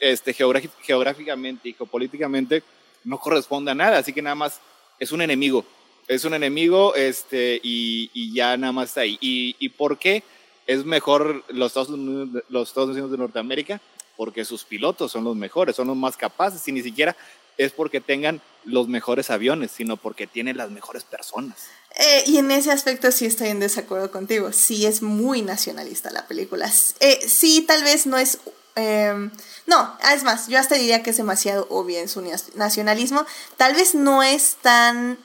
este, 0.00 0.32
geográficamente 0.32 1.68
y 1.68 1.72
geopolíticamente 1.74 2.62
no 3.04 3.18
corresponde 3.18 3.70
a 3.70 3.74
nada, 3.74 3.98
así 3.98 4.12
que 4.12 4.22
nada 4.22 4.34
más 4.34 4.60
es 4.98 5.12
un 5.12 5.22
enemigo, 5.22 5.64
es 6.08 6.24
un 6.24 6.34
enemigo 6.34 6.94
este, 6.94 7.60
y, 7.62 8.10
y 8.14 8.32
ya 8.32 8.56
nada 8.56 8.72
más 8.72 8.88
está 8.88 9.02
ahí. 9.02 9.18
¿Y, 9.20 9.56
¿Y 9.58 9.68
por 9.70 9.98
qué 9.98 10.22
es 10.66 10.84
mejor 10.84 11.44
los 11.48 11.68
Estados, 11.68 11.90
Unidos, 11.90 12.44
los 12.48 12.68
Estados 12.68 12.90
Unidos 12.90 13.10
de 13.10 13.18
Norteamérica? 13.18 13.80
Porque 14.16 14.44
sus 14.44 14.64
pilotos 14.64 15.12
son 15.12 15.24
los 15.24 15.36
mejores, 15.36 15.76
son 15.76 15.88
los 15.88 15.96
más 15.96 16.16
capaces 16.16 16.66
y 16.68 16.72
ni 16.72 16.82
siquiera 16.82 17.14
es 17.58 17.72
porque 17.72 18.00
tengan 18.00 18.40
los 18.64 18.88
mejores 18.88 19.30
aviones, 19.30 19.70
sino 19.70 19.96
porque 19.96 20.26
tienen 20.26 20.56
las 20.56 20.70
mejores 20.70 21.04
personas. 21.04 21.56
Eh, 21.98 22.24
y 22.26 22.38
en 22.38 22.50
ese 22.50 22.70
aspecto 22.70 23.10
sí 23.10 23.26
estoy 23.26 23.48
en 23.48 23.60
desacuerdo 23.60 24.10
contigo. 24.10 24.52
Sí 24.52 24.86
es 24.86 25.02
muy 25.02 25.42
nacionalista 25.42 26.10
la 26.10 26.26
película. 26.26 26.70
Eh, 27.00 27.20
sí, 27.26 27.62
tal 27.66 27.82
vez 27.84 28.06
no 28.06 28.18
es... 28.18 28.38
Eh, 28.78 29.30
no, 29.66 29.96
es 30.12 30.22
más, 30.22 30.48
yo 30.48 30.58
hasta 30.58 30.74
diría 30.74 31.02
que 31.02 31.10
es 31.10 31.16
demasiado 31.16 31.66
obvio 31.70 31.98
en 31.98 32.08
su 32.08 32.22
nacionalismo. 32.54 33.24
Tal 33.56 33.74
vez 33.74 33.94
no 33.94 34.22
es 34.22 34.56
tan 34.56 35.18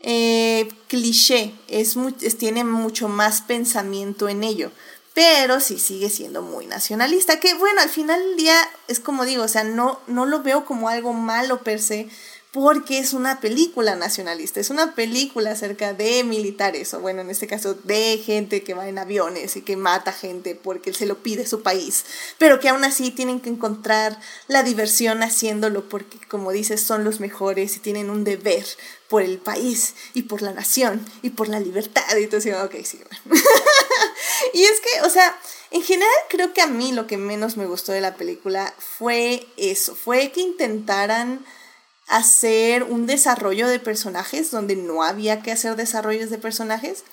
eh, 0.00 0.68
cliché, 0.88 1.52
es, 1.68 1.96
tiene 2.38 2.64
mucho 2.64 3.08
más 3.08 3.42
pensamiento 3.42 4.28
en 4.28 4.44
ello. 4.44 4.70
Pero 5.14 5.60
sí 5.60 5.78
sigue 5.78 6.08
siendo 6.08 6.42
muy 6.42 6.66
nacionalista. 6.66 7.40
Que 7.40 7.54
bueno, 7.54 7.80
al 7.80 7.88
final 7.88 8.20
del 8.20 8.36
día 8.36 8.56
es 8.88 9.00
como 9.00 9.24
digo, 9.24 9.44
o 9.44 9.48
sea, 9.48 9.64
no, 9.64 10.00
no 10.06 10.26
lo 10.26 10.42
veo 10.42 10.64
como 10.64 10.88
algo 10.88 11.12
malo 11.12 11.62
per 11.62 11.80
se 11.80 12.08
porque 12.52 12.98
es 12.98 13.12
una 13.12 13.40
película 13.40 13.94
nacionalista, 13.94 14.58
es 14.58 14.70
una 14.70 14.96
película 14.96 15.52
acerca 15.52 15.92
de 15.92 16.24
militares, 16.24 16.92
o 16.94 17.00
bueno, 17.00 17.20
en 17.20 17.30
este 17.30 17.46
caso 17.46 17.74
de 17.74 18.18
gente 18.18 18.64
que 18.64 18.74
va 18.74 18.88
en 18.88 18.98
aviones 18.98 19.54
y 19.56 19.62
que 19.62 19.76
mata 19.76 20.12
gente 20.12 20.56
porque 20.56 20.92
se 20.92 21.06
lo 21.06 21.18
pide 21.18 21.46
su 21.46 21.62
país, 21.62 22.04
pero 22.38 22.58
que 22.58 22.68
aún 22.68 22.82
así 22.82 23.12
tienen 23.12 23.38
que 23.38 23.50
encontrar 23.50 24.18
la 24.48 24.64
diversión 24.64 25.22
haciéndolo 25.22 25.88
porque, 25.88 26.18
como 26.28 26.50
dices, 26.50 26.82
son 26.82 27.04
los 27.04 27.20
mejores 27.20 27.76
y 27.76 27.80
tienen 27.80 28.10
un 28.10 28.24
deber 28.24 28.66
por 29.08 29.22
el 29.22 29.38
país 29.38 29.94
y 30.14 30.22
por 30.22 30.42
la 30.42 30.52
nación 30.52 31.04
y 31.22 31.30
por 31.30 31.48
la 31.48 31.60
libertad. 31.60 32.02
Y 32.18 32.24
entonces, 32.24 32.56
ok, 32.56 32.74
sí. 32.84 33.00
y 34.54 34.62
es 34.64 34.80
que, 34.80 35.02
o 35.02 35.10
sea, 35.10 35.36
en 35.70 35.82
general 35.82 36.10
creo 36.28 36.52
que 36.52 36.62
a 36.62 36.66
mí 36.66 36.90
lo 36.90 37.06
que 37.06 37.16
menos 37.16 37.56
me 37.56 37.66
gustó 37.66 37.92
de 37.92 38.00
la 38.00 38.16
película 38.16 38.74
fue 38.78 39.46
eso, 39.56 39.94
fue 39.94 40.32
que 40.32 40.40
intentaran 40.40 41.44
hacer 42.10 42.82
un 42.82 43.06
desarrollo 43.06 43.68
de 43.68 43.78
personajes 43.78 44.50
donde 44.50 44.74
no 44.74 45.04
había 45.04 45.42
que 45.42 45.52
hacer 45.52 45.76
desarrollos 45.76 46.28
de 46.28 46.38
personajes. 46.38 47.04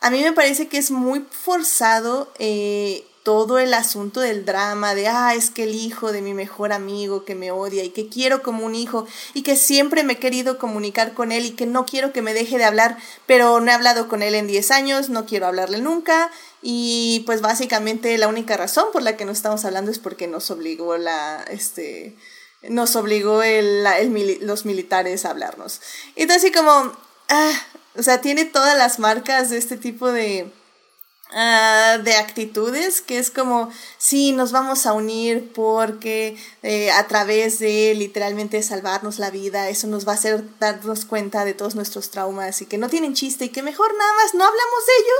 A 0.00 0.10
mí 0.10 0.22
me 0.22 0.32
parece 0.32 0.68
que 0.68 0.76
es 0.76 0.90
muy 0.90 1.24
forzado 1.30 2.30
eh, 2.38 3.04
todo 3.22 3.58
el 3.58 3.72
asunto 3.72 4.20
del 4.20 4.44
drama, 4.44 4.94
de, 4.94 5.08
ah, 5.08 5.34
es 5.34 5.50
que 5.50 5.62
el 5.62 5.74
hijo 5.74 6.12
de 6.12 6.20
mi 6.20 6.34
mejor 6.34 6.72
amigo 6.72 7.24
que 7.24 7.34
me 7.34 7.50
odia 7.50 7.82
y 7.82 7.90
que 7.90 8.08
quiero 8.08 8.42
como 8.42 8.66
un 8.66 8.74
hijo 8.74 9.06
y 9.32 9.42
que 9.42 9.56
siempre 9.56 10.02
me 10.02 10.14
he 10.14 10.18
querido 10.18 10.58
comunicar 10.58 11.14
con 11.14 11.32
él 11.32 11.46
y 11.46 11.50
que 11.52 11.64
no 11.64 11.86
quiero 11.86 12.12
que 12.12 12.20
me 12.20 12.34
deje 12.34 12.58
de 12.58 12.64
hablar, 12.64 12.98
pero 13.26 13.58
no 13.60 13.70
he 13.70 13.74
hablado 13.74 14.08
con 14.08 14.22
él 14.22 14.34
en 14.34 14.48
10 14.48 14.70
años, 14.72 15.08
no 15.08 15.24
quiero 15.24 15.46
hablarle 15.46 15.78
nunca 15.78 16.30
y 16.60 17.22
pues 17.24 17.40
básicamente 17.40 18.18
la 18.18 18.28
única 18.28 18.56
razón 18.56 18.86
por 18.92 19.02
la 19.02 19.16
que 19.16 19.24
no 19.24 19.32
estamos 19.32 19.64
hablando 19.64 19.90
es 19.90 19.98
porque 19.98 20.26
nos 20.26 20.50
obligó 20.50 20.98
la, 20.98 21.42
este, 21.48 22.16
nos 22.68 22.96
obligó 22.96 23.42
el, 23.42 23.84
los 24.40 24.64
militares 24.64 25.24
a 25.24 25.30
hablarnos. 25.30 25.80
Entonces, 26.16 26.44
así 26.44 26.52
como, 26.52 26.92
ah, 27.28 27.52
o 27.96 28.02
sea, 28.02 28.20
tiene 28.20 28.44
todas 28.44 28.76
las 28.76 28.98
marcas 28.98 29.50
de 29.50 29.58
este 29.58 29.76
tipo 29.76 30.12
de, 30.12 30.50
ah, 31.30 31.98
de 32.02 32.14
actitudes, 32.14 33.00
que 33.00 33.18
es 33.18 33.30
como, 33.30 33.70
sí, 33.98 34.32
nos 34.32 34.52
vamos 34.52 34.86
a 34.86 34.92
unir 34.92 35.52
porque 35.52 36.36
eh, 36.62 36.90
a 36.92 37.06
través 37.08 37.58
de 37.58 37.94
literalmente 37.94 38.62
salvarnos 38.62 39.18
la 39.18 39.30
vida, 39.30 39.68
eso 39.68 39.88
nos 39.88 40.06
va 40.06 40.12
a 40.12 40.16
hacer 40.16 40.44
darnos 40.60 41.04
cuenta 41.04 41.44
de 41.44 41.54
todos 41.54 41.74
nuestros 41.74 42.10
traumas 42.10 42.62
y 42.62 42.66
que 42.66 42.78
no 42.78 42.88
tienen 42.88 43.14
chiste 43.14 43.46
y 43.46 43.48
que 43.50 43.62
mejor 43.62 43.92
nada 43.96 44.12
más 44.14 44.34
no 44.34 44.44
hablamos 44.44 44.86
de 44.86 44.92
ello 45.02 45.14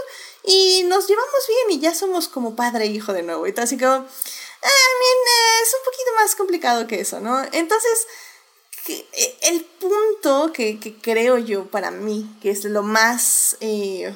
y 0.45 0.85
nos 0.85 1.09
llevamos 1.09 1.47
bien 1.49 1.79
y 1.79 1.83
ya 1.83 1.95
somos 1.95 2.29
como 2.29 2.57
padre 2.57 2.85
e 2.85 2.89
hijo 2.89 3.13
de 3.13 3.23
nuevo. 3.23 3.47
Y 3.47 3.55
así 3.59 3.77
como 3.77 4.07
es 4.63 5.75
un 5.75 5.85
poquito 5.85 6.11
más 6.17 6.35
complicado 6.35 6.87
que 6.87 7.01
eso, 7.01 7.21
¿no? 7.21 7.43
Entonces, 7.53 8.07
eh, 8.89 9.39
el 9.43 9.65
punto 9.65 10.53
que, 10.53 10.79
creo 11.01 11.39
yo 11.39 11.67
para 11.67 11.91
mí, 11.91 12.37
que 12.41 12.51
es 12.51 12.65
lo 12.65 12.83
más... 12.83 13.57
Eh, 13.61 14.15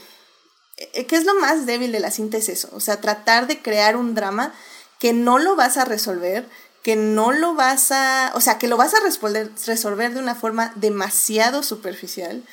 que 1.08 1.16
es 1.16 1.24
lo 1.24 1.34
más 1.36 1.64
débil 1.64 1.90
de 1.90 2.00
la 2.00 2.10
cinta 2.10 2.36
es 2.36 2.50
eso, 2.50 2.68
o 2.72 2.80
sea, 2.80 3.00
tratar 3.00 3.46
de 3.46 3.62
crear 3.62 3.96
un 3.96 4.14
drama 4.14 4.52
que 4.98 5.14
no 5.14 5.38
lo 5.38 5.56
vas 5.56 5.78
a 5.78 5.86
resolver, 5.86 6.46
que 6.82 6.96
no 6.96 7.32
lo 7.32 7.54
vas 7.54 7.92
a, 7.92 8.30
o 8.34 8.42
sea, 8.42 8.58
que 8.58 8.68
lo 8.68 8.76
vas 8.76 8.92
a 8.92 9.00
resolver, 9.00 9.50
resolver 9.66 10.12
de 10.12 10.20
una 10.20 10.34
forma 10.34 10.72
demasiado 10.76 11.62
superficial, 11.62 12.44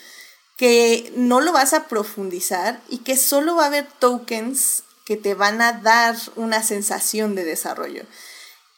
que 0.55 1.11
no 1.17 1.41
lo 1.41 1.51
vas 1.51 1.73
a 1.73 1.87
profundizar 1.89 2.79
y 2.87 2.99
que 2.99 3.17
solo 3.17 3.57
va 3.57 3.63
a 3.63 3.67
haber 3.67 3.87
tokens 3.99 4.83
que 5.05 5.17
te 5.17 5.33
van 5.33 5.61
a 5.61 5.73
dar 5.73 6.15
una 6.35 6.63
sensación 6.63 7.35
de 7.35 7.43
desarrollo. 7.43 8.03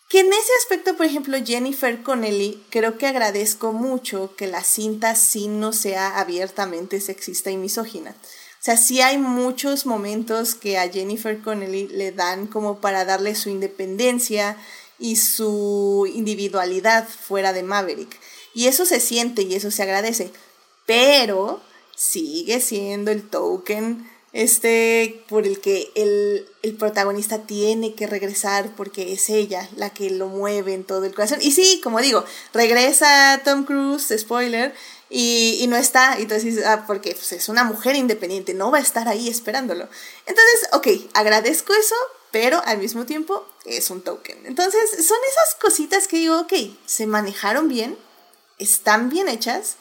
Que 0.10 0.20
en 0.20 0.28
ese 0.28 0.52
aspecto, 0.60 0.96
por 0.96 1.06
ejemplo, 1.06 1.38
Jennifer 1.44 2.04
Connelly, 2.04 2.64
creo 2.70 2.98
que 2.98 3.08
agradezco 3.08 3.74
mucho 3.74 4.36
que 4.36 4.48
la 4.48 4.64
cinta 4.64 5.16
sí 5.16 5.48
no 5.48 5.74
sea 5.74 6.20
abiertamente 6.20 7.02
sexista 7.02 7.50
y 7.50 7.58
misógina. 7.58 8.12
O 8.12 8.66
sea, 8.66 8.78
sí 8.78 9.02
hay 9.02 9.18
muchos 9.18 9.86
momentos 9.86 10.56
que 10.56 10.78
a 10.78 10.90
Jennifer 10.90 11.40
Connelly 11.42 11.88
le 11.88 12.12
dan 12.12 12.48
como 12.48 12.80
para 12.80 13.06
darle 13.06 13.36
su 13.36 13.50
independencia 13.50 14.58
y 14.98 15.18
su 15.18 16.10
individualidad 16.14 17.08
fuera 17.08 17.54
de 17.54 17.64
Maverick. 17.64 18.20
Y 18.54 18.68
eso 18.68 18.86
se 18.86 19.00
siente 19.00 19.42
y 19.42 19.56
eso 19.56 19.70
se 19.70 19.84
agradece. 19.84 20.32
Pero 20.86 21.62
sigue 21.96 22.60
siendo 22.60 23.12
el 23.12 23.28
token 23.28 24.10
este 24.36 25.24
por 25.30 25.48
el 25.48 25.62
que 25.62 25.90
el, 25.96 26.46
protagonista 26.78 27.44
tiene 27.44 27.96
que 27.96 28.06
regresar 28.06 28.70
porque 28.76 29.14
es 29.14 29.30
ella 29.30 29.70
la 29.78 29.92
que 29.92 30.10
lo 30.10 30.28
mueve 30.28 30.74
en 30.74 30.84
todo 30.84 31.06
el 31.06 31.16
corazón. 31.16 31.40
Y 31.42 31.52
sí, 31.52 31.80
como 31.82 32.02
digo, 32.02 32.26
regresa 32.54 33.40
Tom 33.46 33.64
Cruise, 33.64 34.14
spoiler, 34.18 34.74
y, 35.10 35.66
no 35.70 35.78
está, 35.78 36.20
y 36.20 36.24
entonces, 36.24 36.66
ah, 36.66 36.84
porque 36.86 37.12
pues, 37.12 37.32
es 37.32 37.48
una 37.48 37.64
mujer 37.64 37.96
independiente, 37.96 38.54
no 38.54 38.72
va 38.72 38.80
a 38.80 38.82
estar 38.82 39.08
ahí 39.08 39.30
esperándolo. 39.30 39.88
Entonces, 40.26 40.70
ok, 40.74 40.88
agradezco 41.14 41.74
eso, 41.74 41.96
pero 42.32 42.62
al 42.66 42.80
mismo 42.80 43.06
tiempo 43.06 43.48
es 43.64 43.90
un 43.90 44.02
token. 44.02 44.46
Entonces, 44.46 44.82
son 44.92 45.18
esas 45.30 45.56
cositas 45.62 46.10
que 46.10 46.18
digo, 46.18 46.42
ok, 46.42 46.54
se 46.86 47.08
manejaron 47.08 47.70
bien, 47.70 47.98
están 48.58 49.10
bien 49.10 49.30
hechas, 49.30 49.78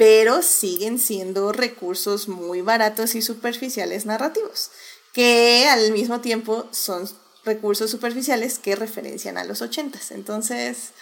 pero 0.00 0.40
siguen 0.40 0.98
siendo 0.98 1.52
recursos 1.52 2.26
muy 2.26 2.62
baratos 2.62 3.14
y 3.14 3.20
superficiales 3.20 4.06
narrativos, 4.06 4.70
que 5.12 5.66
al 5.68 5.92
mismo 5.92 6.22
tiempo 6.22 6.66
son 6.70 7.06
recursos 7.44 7.90
superficiales 7.90 8.58
que 8.58 8.76
referencian 8.76 9.36
a 9.36 9.44
los 9.44 9.60
ochentas. 9.60 10.10
Entonces, 10.10 10.94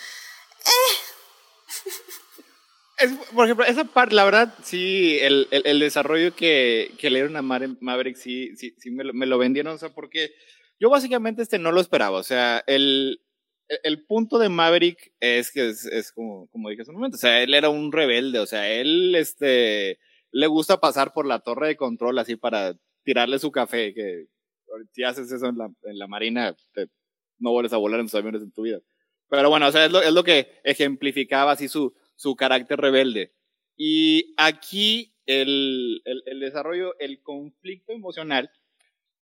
eh. 2.99 3.17
por 3.33 3.45
ejemplo, 3.45 3.65
esa 3.67 3.85
parte, 3.85 4.17
la 4.17 4.25
verdad, 4.25 4.53
sí, 4.65 5.17
el, 5.21 5.47
el, 5.53 5.79
desarrollo 5.79 6.35
que, 6.35 6.93
que, 6.99 7.11
le 7.11 7.21
dieron 7.21 7.37
a 7.37 7.43
Maverick, 7.43 8.17
sí, 8.17 8.57
sí, 8.57 8.91
me, 8.91 9.05
lo, 9.05 9.15
me 9.15 9.27
lo 9.27 9.39
vendieron, 9.39 9.77
o 9.77 9.79
sea, 9.79 9.91
porque 9.91 10.33
yo 10.81 10.91
básicamente 10.91 11.43
este 11.43 11.61
no 11.61 11.71
lo 11.71 11.81
esperaba, 11.81 12.19
o 12.19 12.25
sea, 12.25 12.65
el, 12.67 13.21
el 13.83 14.05
punto 14.05 14.39
de 14.39 14.49
Maverick 14.49 15.13
es 15.21 15.51
que 15.51 15.69
es, 15.69 16.13
como, 16.13 16.49
como 16.49 16.71
dije 16.71 16.83
hace 16.83 16.91
un 16.91 16.97
momento, 16.97 17.17
o 17.17 17.21
sea, 17.21 17.43
él 17.43 17.55
era 17.55 17.69
un 17.69 17.93
rebelde, 17.93 18.39
o 18.39 18.47
sea, 18.47 18.71
él, 18.71 19.15
este, 19.15 19.99
le 20.31 20.47
gusta 20.47 20.81
pasar 20.81 21.13
por 21.13 21.27
la 21.27 21.41
torre 21.41 21.69
de 21.69 21.77
control 21.77 22.19
así 22.19 22.37
para 22.37 22.77
tirarle 23.05 23.39
su 23.39 23.51
café, 23.51 23.95
que 23.95 24.27
si 24.93 25.03
haces 25.03 25.31
eso 25.31 25.47
en 25.47 25.59
la, 25.59 25.71
en 25.85 25.99
la 25.99 26.07
marina, 26.07 26.57
no 27.39 27.53
vuelves 27.53 27.73
a 27.73 27.79
volar 27.79 28.01
en 28.01 28.07
tus 28.07 28.15
aviones 28.15 28.43
en 28.43 28.53
tu 28.53 28.63
vida. 28.63 28.81
Pero 29.29 29.51
bueno, 29.51 29.69
o 29.69 29.73
sea, 29.73 29.85
es 29.85 29.93
lo, 29.93 30.01
es 30.01 30.13
lo 30.13 30.25
que 30.25 30.61
ejemplificaba 30.65 31.53
así 31.53 31.69
su, 31.69 31.95
su 32.17 32.35
carácter 32.37 32.81
rebelde. 32.81 33.33
Y 33.77 34.35
aquí 34.37 35.15
el, 35.27 36.03
el, 36.05 36.23
el 36.27 36.41
desarrollo, 36.41 36.99
el 36.99 37.23
conflicto 37.23 37.93
emocional 37.93 38.51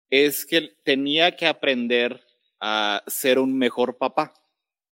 es 0.09 0.45
que 0.45 0.75
tenía 0.83 1.35
que 1.35 1.47
aprender 1.47 2.24
a 2.59 3.03
ser 3.07 3.39
un 3.39 3.57
mejor 3.57 3.97
papá. 3.97 4.33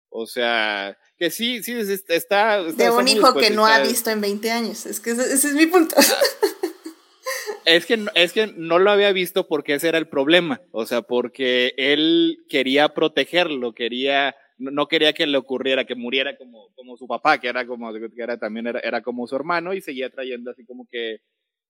O 0.08 0.26
sea, 0.26 0.96
que 1.18 1.30
sí, 1.30 1.62
sí, 1.62 1.74
está... 2.08 2.62
de 2.62 2.90
un 2.90 3.08
hijo 3.08 3.34
que 3.34 3.50
no 3.50 3.66
ha 3.66 3.80
visto 3.80 4.10
en 4.10 4.20
20 4.20 4.50
años. 4.50 4.86
Es 4.86 5.00
que 5.00 5.10
ese, 5.10 5.32
es 5.32 5.54
mi 5.54 5.66
punto. 5.66 5.96
es 7.64 7.86
que, 7.86 8.06
es 8.14 8.32
que 8.32 8.46
no 8.46 8.78
lo 8.78 8.90
había 8.90 9.12
visto 9.12 9.46
porque 9.46 9.74
ese 9.74 9.88
era 9.88 9.98
el 9.98 10.08
problema. 10.08 10.60
O 10.70 10.86
sea, 10.86 11.02
porque 11.02 11.74
él 11.76 12.44
quería 12.48 12.90
protegerlo, 12.94 13.74
quería, 13.74 14.36
no 14.58 14.88
quería 14.88 15.12
que 15.12 15.26
le 15.26 15.38
ocurriera, 15.38 15.84
que 15.84 15.94
muriera 15.94 16.36
como, 16.38 16.72
como 16.74 16.96
su 16.96 17.06
papá, 17.06 17.38
que 17.38 17.48
era 17.48 17.66
como, 17.66 17.92
que 17.92 18.08
era, 18.16 18.38
también 18.38 18.68
era, 18.68 18.80
era 18.80 19.02
como 19.02 19.26
su 19.26 19.36
hermano 19.36 19.74
y 19.74 19.80
seguía 19.80 20.10
trayendo 20.10 20.50
así 20.50 20.64
como 20.64 20.86
que 20.90 21.18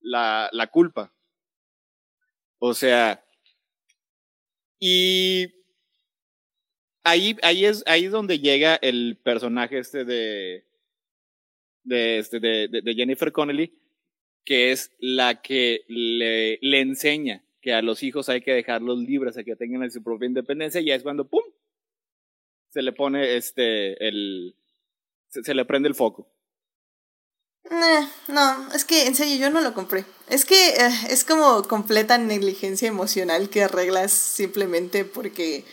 la, 0.00 0.49
la 0.52 0.69
culpa. 0.69 1.12
O 2.59 2.75
sea, 2.75 3.23
Y 4.78 5.47
ahí, 7.06 7.36
ahí 7.42 7.64
es 7.64 7.82
ahí 7.86 8.06
donde 8.06 8.38
llega 8.38 8.76
el 8.76 9.16
personaje 9.22 9.78
este 9.78 10.04
de 10.04 10.64
de, 11.84 12.18
este, 12.18 12.40
de, 12.40 12.68
de, 12.68 12.94
Jennifer 12.94 13.30
Connelly, 13.30 13.72
que 14.44 14.72
es 14.72 14.90
la 14.98 15.40
que 15.40 15.84
le, 15.86 16.58
le 16.60 16.80
enseña 16.80 17.44
que 17.62 17.75
a 17.75 17.80
los 17.80 18.02
hijos 18.02 18.28
hay 18.28 18.40
que 18.40 18.52
dejarlos 18.52 18.98
libres, 18.98 19.38
a 19.38 19.44
que 19.44 19.54
tengan 19.54 19.88
su 19.90 20.02
propia 20.02 20.26
independencia, 20.26 20.80
y 20.80 20.90
es 20.90 21.04
cuando 21.04 21.28
¡pum! 21.28 21.44
se 22.70 22.82
le 22.82 22.92
pone 22.92 23.36
este 23.36 24.06
el 24.06 24.56
se, 25.28 25.54
le 25.54 25.64
prende 25.64 25.88
el 25.88 25.94
foco. 25.94 26.28
No, 28.28 28.72
es 28.75 28.84
que 28.84 29.06
en 29.06 29.14
serio 29.14 29.36
yo 29.36 29.50
no 29.50 29.60
lo 29.60 29.75
compré. 29.75 30.04
Es 30.28 30.44
que 30.44 30.70
eh, 30.70 30.90
es 31.10 31.25
como 31.25 31.62
completa 31.64 32.18
negligencia 32.18 32.88
emocional 32.88 33.48
que 33.48 33.64
arreglas 33.64 34.12
simplemente 34.12 35.04
porque 35.04 35.64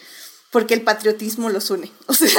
porque 0.53 0.75
el 0.75 0.83
patriotismo 0.83 1.49
los 1.49 1.71
une. 1.71 1.91
O 2.07 2.13
sea, 2.13 2.29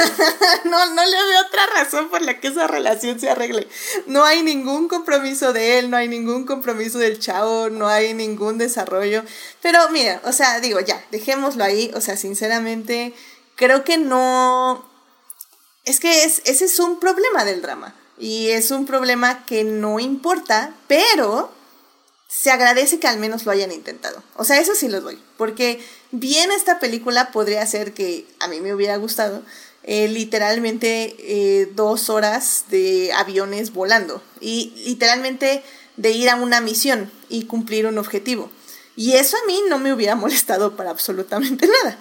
no, 0.63 0.85
no 0.93 1.05
le 1.05 1.11
veo 1.11 1.41
otra 1.47 1.65
razón 1.75 2.09
por 2.09 2.21
la 2.21 2.39
que 2.39 2.47
esa 2.47 2.65
relación 2.65 3.19
se 3.19 3.29
arregle. 3.29 3.67
No 4.07 4.23
hay 4.23 4.41
ningún 4.41 4.87
compromiso 4.87 5.51
de 5.51 5.77
él, 5.77 5.91
no 5.91 5.97
hay 5.97 6.07
ningún 6.07 6.45
compromiso 6.45 6.97
del 6.97 7.19
chavo, 7.19 7.69
no 7.69 7.89
hay 7.89 8.13
ningún 8.13 8.57
desarrollo. 8.57 9.23
Pero 9.61 9.89
mira, 9.89 10.21
o 10.23 10.31
sea, 10.31 10.61
digo, 10.61 10.79
ya, 10.79 11.03
dejémoslo 11.11 11.65
ahí. 11.65 11.91
O 11.93 11.99
sea, 11.99 12.15
sinceramente, 12.15 13.13
creo 13.55 13.83
que 13.83 13.97
no... 13.97 14.89
Es 15.83 15.99
que 15.99 16.23
es, 16.23 16.41
ese 16.45 16.65
es 16.65 16.79
un 16.79 17.01
problema 17.01 17.43
del 17.43 17.61
drama. 17.61 17.93
Y 18.17 18.51
es 18.51 18.71
un 18.71 18.85
problema 18.85 19.45
que 19.45 19.65
no 19.65 19.99
importa, 19.99 20.73
pero 20.87 21.51
se 22.27 22.51
agradece 22.51 22.99
que 22.99 23.07
al 23.07 23.19
menos 23.19 23.45
lo 23.45 23.51
hayan 23.51 23.71
intentado. 23.71 24.21
O 24.35 24.43
sea, 24.43 24.59
eso 24.59 24.75
sí 24.75 24.87
lo 24.87 25.01
doy. 25.01 25.19
Porque 25.37 25.79
bien 26.11 26.51
esta 26.51 26.79
película 26.79 27.31
podría 27.31 27.65
ser 27.65 27.93
que 27.93 28.25
a 28.39 28.47
mí 28.47 28.59
me 28.61 28.73
hubiera 28.73 28.97
gustado. 28.97 29.43
Eh, 29.83 30.07
literalmente 30.07 31.15
eh, 31.19 31.71
dos 31.75 32.09
horas 32.09 32.65
de 32.69 33.13
aviones 33.13 33.71
volando. 33.73 34.21
Y 34.41 34.73
literalmente 34.85 35.63
de 35.97 36.11
ir 36.11 36.29
a 36.29 36.35
una 36.35 36.61
misión 36.61 37.11
y 37.29 37.45
cumplir 37.45 37.85
un 37.85 37.97
objetivo. 37.97 38.49
Y 38.95 39.13
eso 39.13 39.37
a 39.37 39.45
mí 39.47 39.61
no 39.69 39.77
me 39.77 39.93
hubiera 39.93 40.15
molestado 40.15 40.75
para 40.75 40.89
absolutamente 40.89 41.67
nada. 41.67 41.99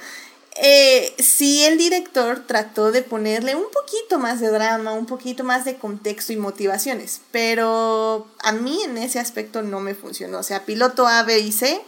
Eh, 0.57 1.15
sí 1.19 1.65
el 1.65 1.79
director 1.79 2.45
trató 2.47 2.93
de 2.93 3.03
ponerle 3.03 3.57
un 3.57 3.67
poquito 3.73 4.21
más 4.21 4.41
de 4.41 4.51
drama, 4.51 4.93
un 4.93 5.07
poquito 5.07 5.43
más 5.43 5.65
de 5.65 5.77
contexto 5.77 6.33
y 6.33 6.37
motivaciones, 6.37 7.21
pero 7.33 8.29
a 8.39 8.53
mí 8.53 8.81
en 8.85 8.97
ese 8.99 9.19
aspecto 9.19 9.63
no 9.63 9.81
me 9.81 9.95
funcionó. 9.97 10.39
O 10.39 10.43
sea, 10.45 10.65
piloto 10.65 11.09
A, 11.09 11.25
B 11.25 11.41
y 11.41 11.51
C, 11.51 11.81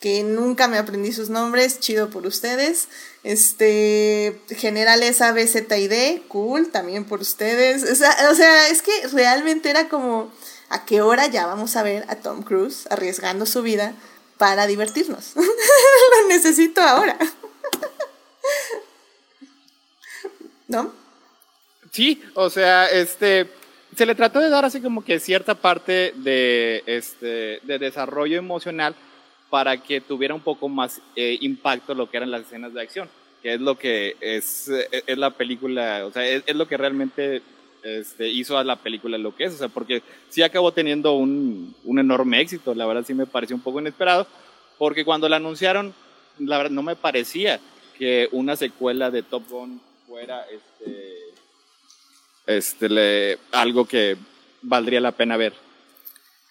que 0.00 0.24
nunca 0.24 0.66
me 0.66 0.78
aprendí 0.78 1.12
sus 1.12 1.28
nombres, 1.28 1.78
chido 1.78 2.10
por 2.10 2.26
ustedes. 2.26 2.88
Este, 3.22 4.40
generales 4.50 5.20
A, 5.20 5.32
B, 5.32 5.46
Z 5.46 5.76
y 5.78 5.86
D, 5.86 6.22
cool, 6.26 6.70
también 6.70 7.04
por 7.04 7.20
ustedes. 7.20 7.88
O 7.88 7.94
sea, 7.94 8.16
o 8.30 8.34
sea, 8.34 8.68
es 8.68 8.82
que 8.82 8.92
realmente 9.12 9.70
era 9.70 9.88
como, 9.88 10.32
¿a 10.70 10.84
qué 10.84 11.02
hora 11.02 11.28
ya 11.28 11.46
vamos 11.46 11.76
a 11.76 11.84
ver 11.84 12.04
a 12.08 12.16
Tom 12.16 12.42
Cruise 12.42 12.88
arriesgando 12.90 13.46
su 13.46 13.62
vida 13.62 13.94
para 14.38 14.66
divertirnos? 14.66 15.32
Lo 15.36 16.28
necesito 16.28 16.80
ahora. 16.80 17.16
¿No? 20.68 20.92
Sí, 21.90 22.22
o 22.34 22.50
sea, 22.50 22.86
este, 22.86 23.48
se 23.96 24.06
le 24.06 24.14
trató 24.14 24.38
de 24.38 24.50
dar 24.50 24.64
así 24.64 24.80
como 24.80 25.04
que 25.04 25.18
cierta 25.18 25.54
parte 25.54 26.12
de, 26.16 26.82
este, 26.86 27.60
de 27.62 27.78
desarrollo 27.78 28.38
emocional 28.38 28.94
para 29.50 29.78
que 29.78 30.00
tuviera 30.00 30.34
un 30.34 30.42
poco 30.42 30.68
más 30.68 31.00
eh, 31.16 31.38
impacto 31.40 31.94
lo 31.94 32.10
que 32.10 32.18
eran 32.18 32.30
las 32.30 32.42
escenas 32.42 32.74
de 32.74 32.82
acción, 32.82 33.08
que 33.42 33.54
es 33.54 33.60
lo 33.60 33.78
que 33.78 34.16
es, 34.20 34.68
es 34.68 35.18
la 35.18 35.30
película, 35.30 36.04
o 36.06 36.12
sea, 36.12 36.26
es, 36.26 36.54
lo 36.54 36.68
que 36.68 36.76
realmente 36.76 37.42
este, 37.82 38.28
hizo 38.28 38.58
a 38.58 38.64
la 38.64 38.76
película 38.76 39.16
lo 39.16 39.34
que 39.34 39.44
es, 39.44 39.54
o 39.54 39.56
sea, 39.56 39.68
porque 39.68 40.02
sí 40.28 40.42
acabó 40.42 40.72
teniendo 40.72 41.14
un, 41.14 41.74
un 41.84 41.98
enorme 41.98 42.40
éxito, 42.42 42.74
la 42.74 42.84
verdad 42.84 43.04
sí 43.06 43.14
me 43.14 43.26
pareció 43.26 43.56
un 43.56 43.62
poco 43.62 43.80
inesperado, 43.80 44.26
porque 44.76 45.06
cuando 45.06 45.30
la 45.30 45.36
anunciaron, 45.36 45.94
la 46.38 46.58
verdad 46.58 46.72
no 46.72 46.82
me 46.82 46.94
parecía 46.94 47.58
que 47.98 48.28
una 48.32 48.54
secuela 48.54 49.10
de 49.10 49.22
Top 49.22 49.48
Gun 49.48 49.80
fuera 50.08 50.46
este, 50.50 51.34
este 52.46 52.88
le, 52.88 53.38
algo 53.52 53.86
que 53.86 54.16
valdría 54.62 55.00
la 55.00 55.12
pena 55.12 55.36
ver. 55.36 55.52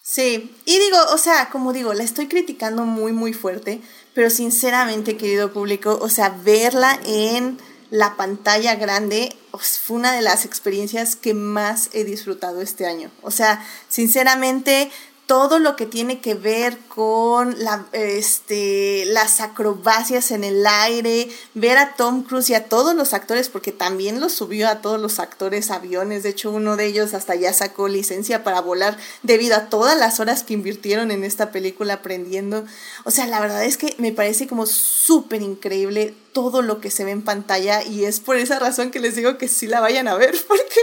Sí, 0.00 0.54
y 0.64 0.78
digo, 0.78 0.96
o 1.12 1.18
sea, 1.18 1.50
como 1.50 1.72
digo, 1.72 1.92
la 1.92 2.04
estoy 2.04 2.28
criticando 2.28 2.84
muy, 2.84 3.12
muy 3.12 3.32
fuerte, 3.32 3.80
pero 4.14 4.30
sinceramente, 4.30 5.16
querido 5.16 5.52
público, 5.52 5.98
o 6.00 6.08
sea, 6.08 6.30
verla 6.30 6.98
en 7.04 7.58
la 7.90 8.16
pantalla 8.16 8.76
grande 8.76 9.34
fue 9.52 9.96
una 9.96 10.12
de 10.12 10.22
las 10.22 10.44
experiencias 10.44 11.16
que 11.16 11.34
más 11.34 11.90
he 11.92 12.04
disfrutado 12.04 12.60
este 12.60 12.86
año. 12.86 13.10
O 13.22 13.30
sea, 13.30 13.66
sinceramente, 13.88 14.90
todo 15.28 15.58
lo 15.58 15.76
que 15.76 15.84
tiene 15.84 16.20
que 16.20 16.32
ver 16.32 16.78
con 16.88 17.54
este, 17.92 19.04
las 19.04 19.42
acrobacias 19.42 20.30
en 20.30 20.42
el 20.42 20.66
aire, 20.66 21.28
ver 21.52 21.76
a 21.76 21.94
Tom 21.96 22.22
Cruise 22.22 22.48
y 22.48 22.54
a 22.54 22.64
todos 22.64 22.94
los 22.94 23.12
actores, 23.12 23.50
porque 23.50 23.70
también 23.70 24.20
los 24.20 24.32
subió 24.32 24.68
a 24.70 24.80
todos 24.80 24.98
los 24.98 25.18
actores 25.18 25.70
aviones, 25.70 26.22
de 26.22 26.30
hecho 26.30 26.50
uno 26.50 26.76
de 26.76 26.86
ellos 26.86 27.12
hasta 27.12 27.34
ya 27.34 27.52
sacó 27.52 27.88
licencia 27.88 28.42
para 28.42 28.62
volar 28.62 28.96
debido 29.22 29.54
a 29.54 29.68
todas 29.68 29.98
las 29.98 30.18
horas 30.18 30.44
que 30.44 30.54
invirtieron 30.54 31.10
en 31.10 31.22
esta 31.24 31.52
película 31.52 31.94
aprendiendo. 31.94 32.64
O 33.04 33.10
sea, 33.10 33.26
la 33.26 33.38
verdad 33.38 33.64
es 33.64 33.76
que 33.76 33.94
me 33.98 34.12
parece 34.12 34.46
como 34.46 34.64
súper 34.64 35.42
increíble 35.42 36.14
todo 36.32 36.62
lo 36.62 36.80
que 36.80 36.90
se 36.90 37.04
ve 37.04 37.10
en 37.10 37.20
pantalla 37.20 37.82
y 37.82 38.06
es 38.06 38.20
por 38.20 38.36
esa 38.36 38.58
razón 38.58 38.90
que 38.90 38.98
les 38.98 39.14
digo 39.14 39.36
que 39.36 39.48
sí 39.48 39.66
la 39.66 39.80
vayan 39.80 40.08
a 40.08 40.14
ver, 40.14 40.34
porque 40.48 40.80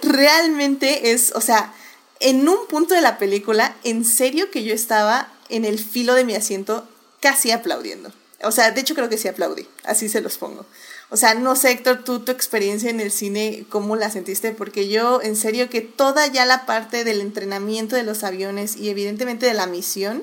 realmente 0.00 1.12
es, 1.12 1.32
o 1.34 1.42
sea, 1.42 1.74
en 2.20 2.48
un 2.48 2.66
punto 2.68 2.94
de 2.94 3.00
la 3.00 3.18
película, 3.18 3.76
en 3.84 4.04
serio 4.04 4.50
que 4.50 4.64
yo 4.64 4.74
estaba 4.74 5.32
en 5.48 5.64
el 5.64 5.78
filo 5.78 6.14
de 6.14 6.24
mi 6.24 6.34
asiento 6.34 6.86
casi 7.20 7.50
aplaudiendo. 7.50 8.12
O 8.42 8.52
sea, 8.52 8.70
de 8.70 8.80
hecho 8.80 8.94
creo 8.94 9.08
que 9.08 9.18
sí 9.18 9.26
aplaudí, 9.26 9.66
así 9.84 10.08
se 10.08 10.20
los 10.20 10.38
pongo. 10.38 10.64
O 11.10 11.16
sea, 11.16 11.34
no 11.34 11.56
sé, 11.56 11.72
Héctor, 11.72 12.04
tú 12.04 12.20
tu 12.20 12.30
experiencia 12.30 12.90
en 12.90 13.00
el 13.00 13.10
cine, 13.10 13.64
¿cómo 13.68 13.96
la 13.96 14.10
sentiste? 14.10 14.52
Porque 14.52 14.88
yo, 14.88 15.20
en 15.22 15.34
serio, 15.36 15.70
que 15.70 15.80
toda 15.80 16.26
ya 16.26 16.46
la 16.46 16.66
parte 16.66 17.02
del 17.02 17.20
entrenamiento 17.20 17.96
de 17.96 18.04
los 18.04 18.22
aviones 18.24 18.76
y 18.76 18.90
evidentemente 18.90 19.46
de 19.46 19.54
la 19.54 19.66
misión, 19.66 20.22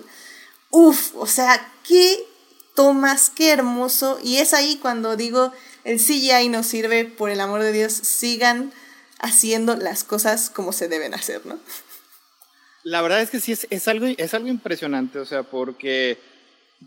uff, 0.69 1.13
o 1.15 1.27
sea, 1.27 1.73
qué 1.88 2.23
tomas, 2.75 3.29
qué 3.29 3.51
hermoso. 3.51 4.19
Y 4.23 4.38
es 4.38 4.53
ahí 4.53 4.77
cuando 4.81 5.17
digo, 5.17 5.51
el 5.84 5.99
CGI 5.99 6.49
nos 6.49 6.67
sirve, 6.67 7.05
por 7.05 7.31
el 7.31 7.41
amor 7.41 7.63
de 7.63 7.71
Dios, 7.71 7.93
sigan 7.93 8.71
haciendo 9.25 9.75
las 9.75 10.03
cosas 10.03 10.49
como 10.49 10.71
se 10.71 10.88
deben 10.88 11.13
hacer, 11.13 11.45
¿no? 11.45 11.59
La 12.83 13.01
verdad 13.01 13.21
es 13.21 13.31
que 13.31 13.39
sí, 13.39 13.51
es, 13.51 13.88
algo, 13.88 14.05
es 14.05 14.33
algo 14.35 14.47
impresionante, 14.47 15.17
o 15.17 15.25
sea, 15.25 15.41
porque 15.41 16.19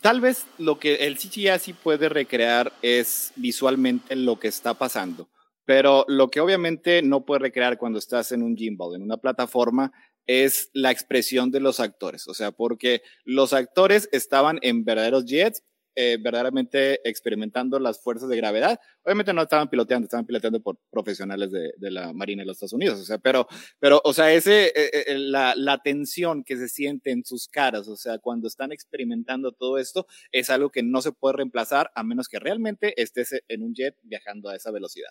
tal 0.00 0.20
vez 0.20 0.46
lo 0.56 0.78
que 0.78 1.06
el 1.06 1.18
CGI 1.18 1.58
sí 1.58 1.72
puede 1.72 2.08
recrear 2.08 2.72
es 2.82 3.32
visualmente 3.34 4.14
lo 4.14 4.38
que 4.38 4.46
está 4.46 4.74
pasando, 4.74 5.28
pero 5.64 6.04
lo 6.06 6.30
que 6.30 6.40
obviamente 6.40 7.02
no 7.02 7.26
puede 7.26 7.40
recrear 7.40 7.78
cuando 7.78 7.98
estás 7.98 8.30
en 8.30 8.44
un 8.44 8.56
gimbal, 8.56 8.94
en 8.94 9.02
una 9.02 9.16
plataforma, 9.16 9.92
es 10.28 10.70
la 10.72 10.92
expresión 10.92 11.50
de 11.50 11.58
los 11.58 11.80
actores, 11.80 12.28
o 12.28 12.34
sea, 12.34 12.52
porque 12.52 13.02
los 13.24 13.52
actores 13.52 14.08
estaban 14.12 14.60
en 14.62 14.84
verdaderos 14.84 15.24
jets, 15.24 15.64
eh, 16.00 16.16
verdaderamente 16.16 17.00
experimentando 17.08 17.80
las 17.80 18.00
fuerzas 18.00 18.28
de 18.28 18.36
gravedad. 18.36 18.78
Obviamente 19.02 19.32
no 19.32 19.42
estaban 19.42 19.68
piloteando, 19.68 20.04
estaban 20.04 20.26
piloteando 20.26 20.60
por 20.60 20.78
profesionales 20.90 21.50
de, 21.50 21.72
de 21.76 21.90
la 21.90 22.12
Marina 22.12 22.42
de 22.42 22.46
los 22.46 22.54
Estados 22.58 22.74
Unidos, 22.74 23.00
o 23.00 23.04
sea, 23.04 23.18
pero, 23.18 23.48
pero 23.80 24.00
o 24.04 24.12
sea, 24.12 24.32
ese, 24.32 24.66
eh, 24.66 24.90
eh, 24.92 25.18
la, 25.18 25.54
la 25.56 25.78
tensión 25.78 26.44
que 26.44 26.56
se 26.56 26.68
siente 26.68 27.10
en 27.10 27.24
sus 27.24 27.48
caras, 27.48 27.88
o 27.88 27.96
sea, 27.96 28.18
cuando 28.18 28.46
están 28.46 28.70
experimentando 28.70 29.50
todo 29.50 29.76
esto, 29.76 30.06
es 30.30 30.50
algo 30.50 30.70
que 30.70 30.84
no 30.84 31.02
se 31.02 31.10
puede 31.10 31.38
reemplazar 31.38 31.90
a 31.96 32.04
menos 32.04 32.28
que 32.28 32.38
realmente 32.38 32.94
estés 33.02 33.34
en 33.48 33.64
un 33.64 33.74
jet 33.74 33.96
viajando 34.04 34.50
a 34.50 34.54
esa 34.54 34.70
velocidad. 34.70 35.10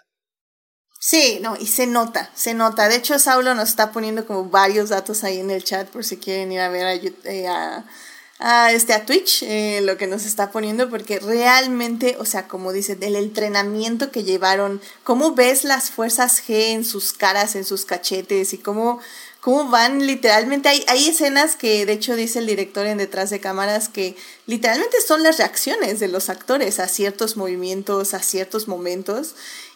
Sí, 1.02 1.40
no, 1.42 1.58
y 1.60 1.66
se 1.66 1.86
nota, 1.86 2.32
se 2.34 2.54
nota. 2.54 2.88
De 2.88 2.96
hecho, 2.96 3.20
Saulo 3.20 3.54
nos 3.56 3.68
está 3.70 3.92
poniendo 3.92 4.26
como 4.26 4.46
varios 4.46 4.88
datos 4.88 5.26
ahí 5.26 5.40
en 5.40 5.52
el 5.52 5.66
chat 5.66 5.90
por 5.90 6.06
si 6.06 6.16
quieren 6.16 6.52
ir 6.54 6.62
a 6.62 6.70
ver 6.70 6.86
a, 6.86 7.78
a 7.78 7.86
a, 8.40 8.72
este, 8.72 8.94
a 8.94 9.06
Twitch 9.06 9.44
eh, 9.44 9.82
lo 9.82 9.98
que 9.98 10.06
nos 10.06 10.26
está 10.26 10.52
poniendo, 10.52 10.90
porque 10.90 11.20
realmente, 11.20 12.18
o 12.20 12.26
sea, 12.26 12.48
como 12.48 12.72
dice, 12.72 12.96
del 12.96 13.16
entrenamiento 13.16 14.12
que 14.12 14.24
llevaron, 14.24 14.80
cómo 15.04 15.34
ves 15.34 15.64
las 15.64 15.90
fuerzas 15.90 16.44
G 16.48 16.74
en 16.74 16.86
sus 16.86 17.14
caras, 17.14 17.56
en 17.56 17.66
sus 17.66 17.86
cachetes 17.86 18.54
y 18.54 18.60
cómo, 18.60 19.00
cómo 19.42 19.70
van 19.70 20.06
literalmente. 20.06 20.70
Hay, 20.70 20.84
hay 20.88 21.10
escenas 21.10 21.56
que, 21.56 21.88
de 21.88 21.94
hecho, 21.94 22.16
dice 22.16 22.40
el 22.40 22.46
director 22.46 22.86
en 22.86 23.00
detrás 23.00 23.32
de 23.32 23.40
cámaras 23.40 23.90
que 23.90 24.16
literalmente 24.46 24.98
son 25.02 25.24
las 25.24 25.40
reacciones 25.40 26.00
de 26.00 26.08
los 26.08 26.30
actores 26.30 26.80
a 26.80 26.88
ciertos 26.88 27.38
movimientos, 27.38 28.14
a 28.14 28.22
ciertos 28.22 28.68
momentos. 28.68 29.34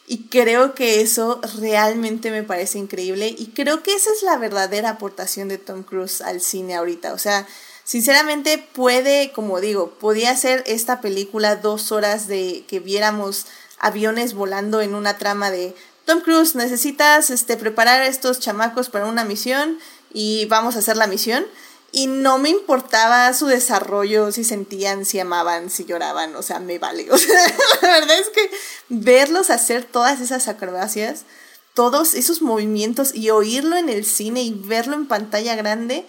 Y 0.07 0.27
creo 0.27 0.75
que 0.75 1.01
eso 1.01 1.39
realmente 1.59 2.31
me 2.31 2.43
parece 2.43 2.77
increíble 2.77 3.33
y 3.35 3.51
creo 3.55 3.81
que 3.81 3.93
esa 3.93 4.11
es 4.11 4.23
la 4.23 4.37
verdadera 4.37 4.89
aportación 4.89 5.47
de 5.47 5.57
Tom 5.57 5.83
Cruise 5.83 6.21
al 6.21 6.41
cine 6.41 6.75
ahorita. 6.75 7.13
O 7.13 7.17
sea, 7.17 7.47
sinceramente 7.83 8.57
puede, 8.57 9.31
como 9.31 9.59
digo, 9.59 9.91
podía 9.91 10.35
ser 10.35 10.63
esta 10.67 11.01
película 11.01 11.55
dos 11.55 11.91
horas 11.91 12.27
de 12.27 12.65
que 12.67 12.79
viéramos 12.79 13.45
aviones 13.79 14.33
volando 14.33 14.81
en 14.81 14.95
una 14.95 15.17
trama 15.17 15.51
de 15.51 15.75
Tom 16.05 16.21
Cruise, 16.21 16.55
necesitas 16.55 17.29
este, 17.29 17.57
preparar 17.57 18.01
a 18.01 18.07
estos 18.07 18.39
chamacos 18.39 18.89
para 18.89 19.05
una 19.05 19.23
misión 19.23 19.79
y 20.13 20.45
vamos 20.45 20.75
a 20.75 20.79
hacer 20.79 20.97
la 20.97 21.07
misión. 21.07 21.45
Y 21.93 22.07
no 22.07 22.37
me 22.37 22.49
importaba 22.49 23.33
su 23.33 23.47
desarrollo, 23.47 24.31
si 24.31 24.45
sentían, 24.45 25.03
si 25.03 25.19
amaban, 25.19 25.69
si 25.69 25.83
lloraban, 25.83 26.33
o 26.37 26.41
sea, 26.41 26.59
me 26.59 26.79
vale. 26.79 27.05
La 27.81 27.99
verdad 27.99 28.17
es 28.17 28.29
que 28.29 28.49
verlos 28.87 29.49
hacer 29.49 29.83
todas 29.83 30.21
esas 30.21 30.47
acrobacias, 30.47 31.25
todos 31.73 32.13
esos 32.13 32.41
movimientos 32.41 33.13
y 33.13 33.29
oírlo 33.29 33.75
en 33.75 33.89
el 33.89 34.05
cine 34.05 34.41
y 34.41 34.53
verlo 34.53 34.95
en 34.95 35.05
pantalla 35.05 35.55
grande, 35.55 36.05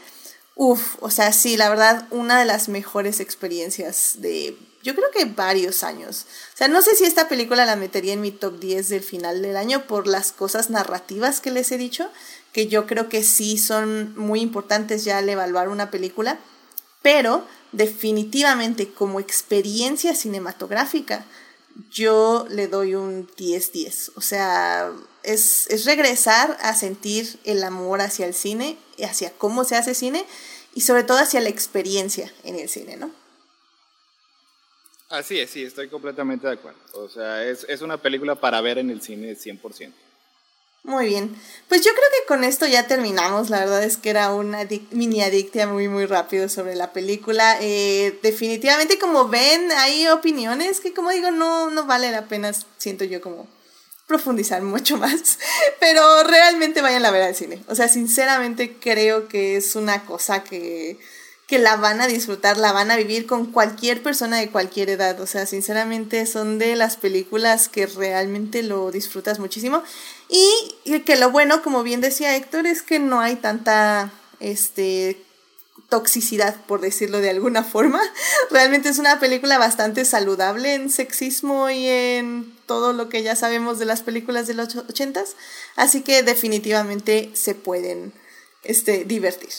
uff, 0.54 0.96
o 1.00 1.10
sea, 1.10 1.32
sí, 1.32 1.56
la 1.56 1.68
verdad, 1.68 2.06
una 2.10 2.38
de 2.38 2.44
las 2.44 2.68
mejores 2.68 3.20
experiencias 3.20 4.16
de, 4.18 4.56
yo 4.82 4.94
creo 4.94 5.10
que 5.10 5.24
varios 5.24 5.82
años. 5.84 6.26
O 6.54 6.56
sea, 6.56 6.68
no 6.68 6.82
sé 6.82 6.94
si 6.94 7.04
esta 7.04 7.28
película 7.28 7.64
la 7.64 7.76
metería 7.76 8.12
en 8.12 8.20
mi 8.20 8.32
top 8.32 8.58
10 8.58 8.88
del 8.88 9.02
final 9.02 9.42
del 9.42 9.56
año 9.56 9.86
por 9.86 10.06
las 10.06 10.32
cosas 10.32 10.70
narrativas 10.70 11.40
que 11.40 11.50
les 11.50 11.70
he 11.72 11.78
dicho, 11.78 12.10
que 12.52 12.66
yo 12.66 12.86
creo 12.86 13.08
que 13.08 13.22
sí 13.22 13.58
son 13.58 14.16
muy 14.18 14.40
importantes 14.40 15.04
ya 15.04 15.18
al 15.18 15.28
evaluar 15.28 15.68
una 15.68 15.90
película, 15.90 16.38
pero 17.00 17.46
definitivamente 17.72 18.92
como 18.92 19.20
experiencia 19.20 20.14
cinematográfica, 20.14 21.24
yo 21.90 22.46
le 22.50 22.68
doy 22.68 22.94
un 22.94 23.26
10-10. 23.26 24.12
O 24.16 24.20
sea, 24.20 24.92
es, 25.22 25.66
es, 25.68 25.84
regresar 25.86 26.58
a 26.60 26.74
sentir 26.74 27.38
el 27.44 27.64
amor 27.64 28.02
hacia 28.02 28.26
el 28.26 28.34
cine, 28.34 28.76
hacia 29.04 29.30
cómo 29.32 29.64
se 29.64 29.76
hace 29.76 29.94
cine 29.94 30.24
y 30.74 30.82
sobre 30.82 31.04
todo 31.04 31.18
hacia 31.18 31.40
la 31.40 31.48
experiencia 31.48 32.32
en 32.44 32.58
el 32.58 32.68
cine, 32.68 32.96
¿no? 32.96 33.10
Así 35.08 35.38
es, 35.38 35.50
sí, 35.50 35.62
estoy 35.62 35.88
completamente 35.88 36.46
de 36.46 36.54
acuerdo. 36.54 36.78
O 36.94 37.08
sea, 37.08 37.44
es, 37.44 37.66
es 37.68 37.82
una 37.82 37.98
película 37.98 38.34
para 38.34 38.60
ver 38.62 38.78
en 38.78 38.88
el 38.90 39.02
cine 39.02 39.36
100%. 39.36 39.92
Muy 40.84 41.06
bien. 41.06 41.36
Pues 41.68 41.84
yo 41.84 41.92
creo 41.92 42.08
que 42.10 42.26
con 42.26 42.42
esto 42.42 42.66
ya 42.66 42.88
terminamos. 42.88 43.50
La 43.50 43.60
verdad 43.60 43.84
es 43.84 43.96
que 43.96 44.10
era 44.10 44.32
una 44.34 44.66
mini 44.90 45.22
adictia 45.22 45.66
muy, 45.68 45.86
muy 45.88 46.06
rápido 46.06 46.48
sobre 46.48 46.74
la 46.74 46.92
película. 46.92 47.56
Eh, 47.60 48.18
definitivamente, 48.22 48.98
como 48.98 49.28
ven, 49.28 49.70
hay 49.72 50.08
opiniones 50.08 50.80
que, 50.80 50.92
como 50.92 51.10
digo, 51.10 51.30
no, 51.30 51.70
no 51.70 51.86
vale 51.86 52.10
la 52.10 52.26
pena, 52.26 52.52
siento 52.78 53.04
yo, 53.04 53.20
como 53.20 53.46
profundizar 54.06 54.62
mucho 54.62 54.96
más. 54.96 55.38
Pero 55.80 56.22
realmente 56.24 56.82
vayan 56.82 57.04
a 57.04 57.10
ver 57.10 57.22
al 57.22 57.34
cine. 57.34 57.62
O 57.68 57.74
sea, 57.74 57.88
sinceramente 57.88 58.76
creo 58.80 59.28
que 59.28 59.56
es 59.56 59.76
una 59.76 60.04
cosa 60.04 60.44
que 60.44 60.98
que 61.52 61.58
la 61.58 61.76
van 61.76 62.00
a 62.00 62.06
disfrutar, 62.06 62.56
la 62.56 62.72
van 62.72 62.90
a 62.90 62.96
vivir 62.96 63.26
con 63.26 63.44
cualquier 63.44 64.02
persona 64.02 64.38
de 64.38 64.48
cualquier 64.48 64.88
edad. 64.88 65.20
O 65.20 65.26
sea, 65.26 65.44
sinceramente 65.44 66.24
son 66.24 66.58
de 66.58 66.76
las 66.76 66.96
películas 66.96 67.68
que 67.68 67.84
realmente 67.84 68.62
lo 68.62 68.90
disfrutas 68.90 69.38
muchísimo. 69.38 69.82
Y 70.30 71.00
que 71.00 71.16
lo 71.16 71.30
bueno, 71.30 71.62
como 71.62 71.82
bien 71.82 72.00
decía 72.00 72.36
Héctor, 72.36 72.66
es 72.66 72.80
que 72.80 72.98
no 73.00 73.20
hay 73.20 73.36
tanta 73.36 74.10
este 74.40 75.22
toxicidad, 75.90 76.56
por 76.64 76.80
decirlo 76.80 77.20
de 77.20 77.28
alguna 77.28 77.64
forma. 77.64 78.00
Realmente 78.50 78.88
es 78.88 78.98
una 78.98 79.20
película 79.20 79.58
bastante 79.58 80.06
saludable 80.06 80.72
en 80.72 80.88
sexismo 80.88 81.68
y 81.68 81.86
en 81.86 82.50
todo 82.72 82.94
lo 82.94 83.10
que 83.10 83.22
ya 83.22 83.36
sabemos 83.36 83.78
de 83.78 83.84
las 83.84 84.00
películas 84.00 84.46
de 84.46 84.54
los 84.54 84.74
ochentas. 84.74 85.36
Así 85.76 86.00
que 86.00 86.22
definitivamente 86.22 87.30
se 87.34 87.54
pueden 87.54 88.14
este, 88.64 89.04
divertir. 89.04 89.50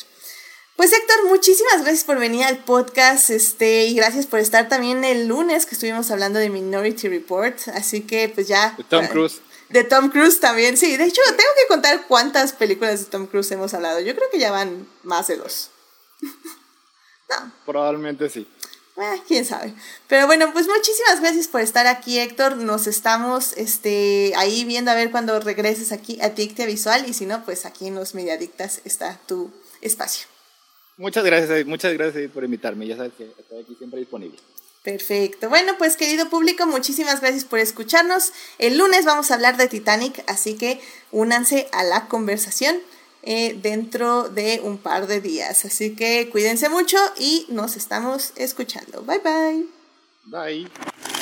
Pues 0.76 0.92
Héctor, 0.92 1.30
muchísimas 1.30 1.84
gracias 1.84 2.04
por 2.04 2.18
venir 2.18 2.44
al 2.44 2.64
podcast, 2.64 3.30
este, 3.30 3.86
y 3.86 3.94
gracias 3.94 4.26
por 4.26 4.40
estar 4.40 4.68
también 4.68 5.04
el 5.04 5.28
lunes 5.28 5.68
que 5.68 5.76
estuvimos 5.76 6.10
hablando 6.10 6.40
de 6.40 6.50
Minority 6.50 7.08
Report, 7.08 7.56
así 7.76 8.02
que 8.02 8.30
pues 8.30 8.48
ya. 8.48 8.74
De 8.76 8.84
Tom 8.84 9.06
Cruise. 9.06 9.42
De 9.70 9.84
Tom 9.84 10.10
Cruise 10.10 10.40
también, 10.40 10.76
sí. 10.76 10.98
De 10.98 11.04
hecho, 11.04 11.22
tengo 11.28 11.52
que 11.62 11.68
contar 11.68 12.08
cuántas 12.08 12.54
películas 12.54 13.02
de 13.02 13.06
Tom 13.06 13.28
Cruise 13.28 13.52
hemos 13.52 13.76
hablado. 13.76 14.00
Yo 14.00 14.16
creo 14.16 14.28
que 14.32 14.40
ya 14.40 14.50
van 14.50 14.88
más 15.04 15.28
de 15.28 15.38
dos. 15.38 15.70
no. 17.30 17.52
Probablemente 17.68 18.28
sí. 18.32 18.48
Eh, 18.96 19.22
quién 19.28 19.44
sabe. 19.44 19.74
Pero 20.08 20.28
bueno, 20.28 20.54
pues 20.54 20.68
muchísimas 20.68 21.20
gracias 21.20 21.48
por 21.48 21.62
estar 21.62 21.88
aquí, 21.88 22.20
Héctor. 22.20 22.58
Nos 22.58 22.86
estamos 22.86 23.54
este, 23.54 24.34
ahí 24.36 24.66
viendo 24.66 24.92
a 24.92 24.96
ver 24.96 25.10
cuando 25.10 25.40
regreses 25.40 25.92
aquí 25.92 26.20
a 26.22 26.30
Dictia 26.30 26.66
Visual. 26.66 27.06
Y 27.08 27.14
si 27.14 27.26
no, 27.26 27.44
pues 27.44 27.66
aquí 27.66 27.88
en 27.88 27.96
los 27.96 28.14
Mediadictas 28.14 28.82
está 28.86 29.20
tu 29.26 29.52
espacio. 29.82 30.28
Muchas 30.98 31.24
gracias, 31.24 31.66
muchas 31.66 31.94
gracias 31.94 32.30
por 32.32 32.44
invitarme. 32.44 32.86
Ya 32.86 32.96
sabes 32.96 33.14
que 33.18 33.26
estoy 33.26 33.62
aquí 33.62 33.76
siempre 33.76 34.00
disponible. 34.00 34.38
Perfecto. 34.84 35.50
Bueno, 35.50 35.74
pues 35.78 35.96
querido 35.96 36.30
público, 36.30 36.68
muchísimas 36.68 37.22
gracias 37.22 37.46
por 37.46 37.60
escucharnos. 37.60 38.34
El 38.60 38.78
lunes 38.78 39.06
vamos 39.06 39.32
a 39.32 39.36
hablar 39.36 39.56
de 39.58 39.68
Titanic, 39.68 40.22
así 40.28 40.56
que 40.56 40.82
únanse 41.12 41.68
a 41.72 41.84
la 41.84 42.08
conversación 42.10 42.76
eh, 43.24 43.58
dentro 43.62 44.30
de 44.30 44.62
un 44.64 44.78
par 44.78 45.08
de 45.08 45.22
días. 45.22 45.66
Así 45.66 45.96
que 45.96 46.30
cuídense 46.30 46.70
mucho 46.70 46.98
y 47.18 47.46
nos 47.50 47.76
estamos 47.76 48.34
escuchando. 48.36 49.02
Bye 49.04 49.20
bye. 49.20 49.66
Bye. 50.26 51.13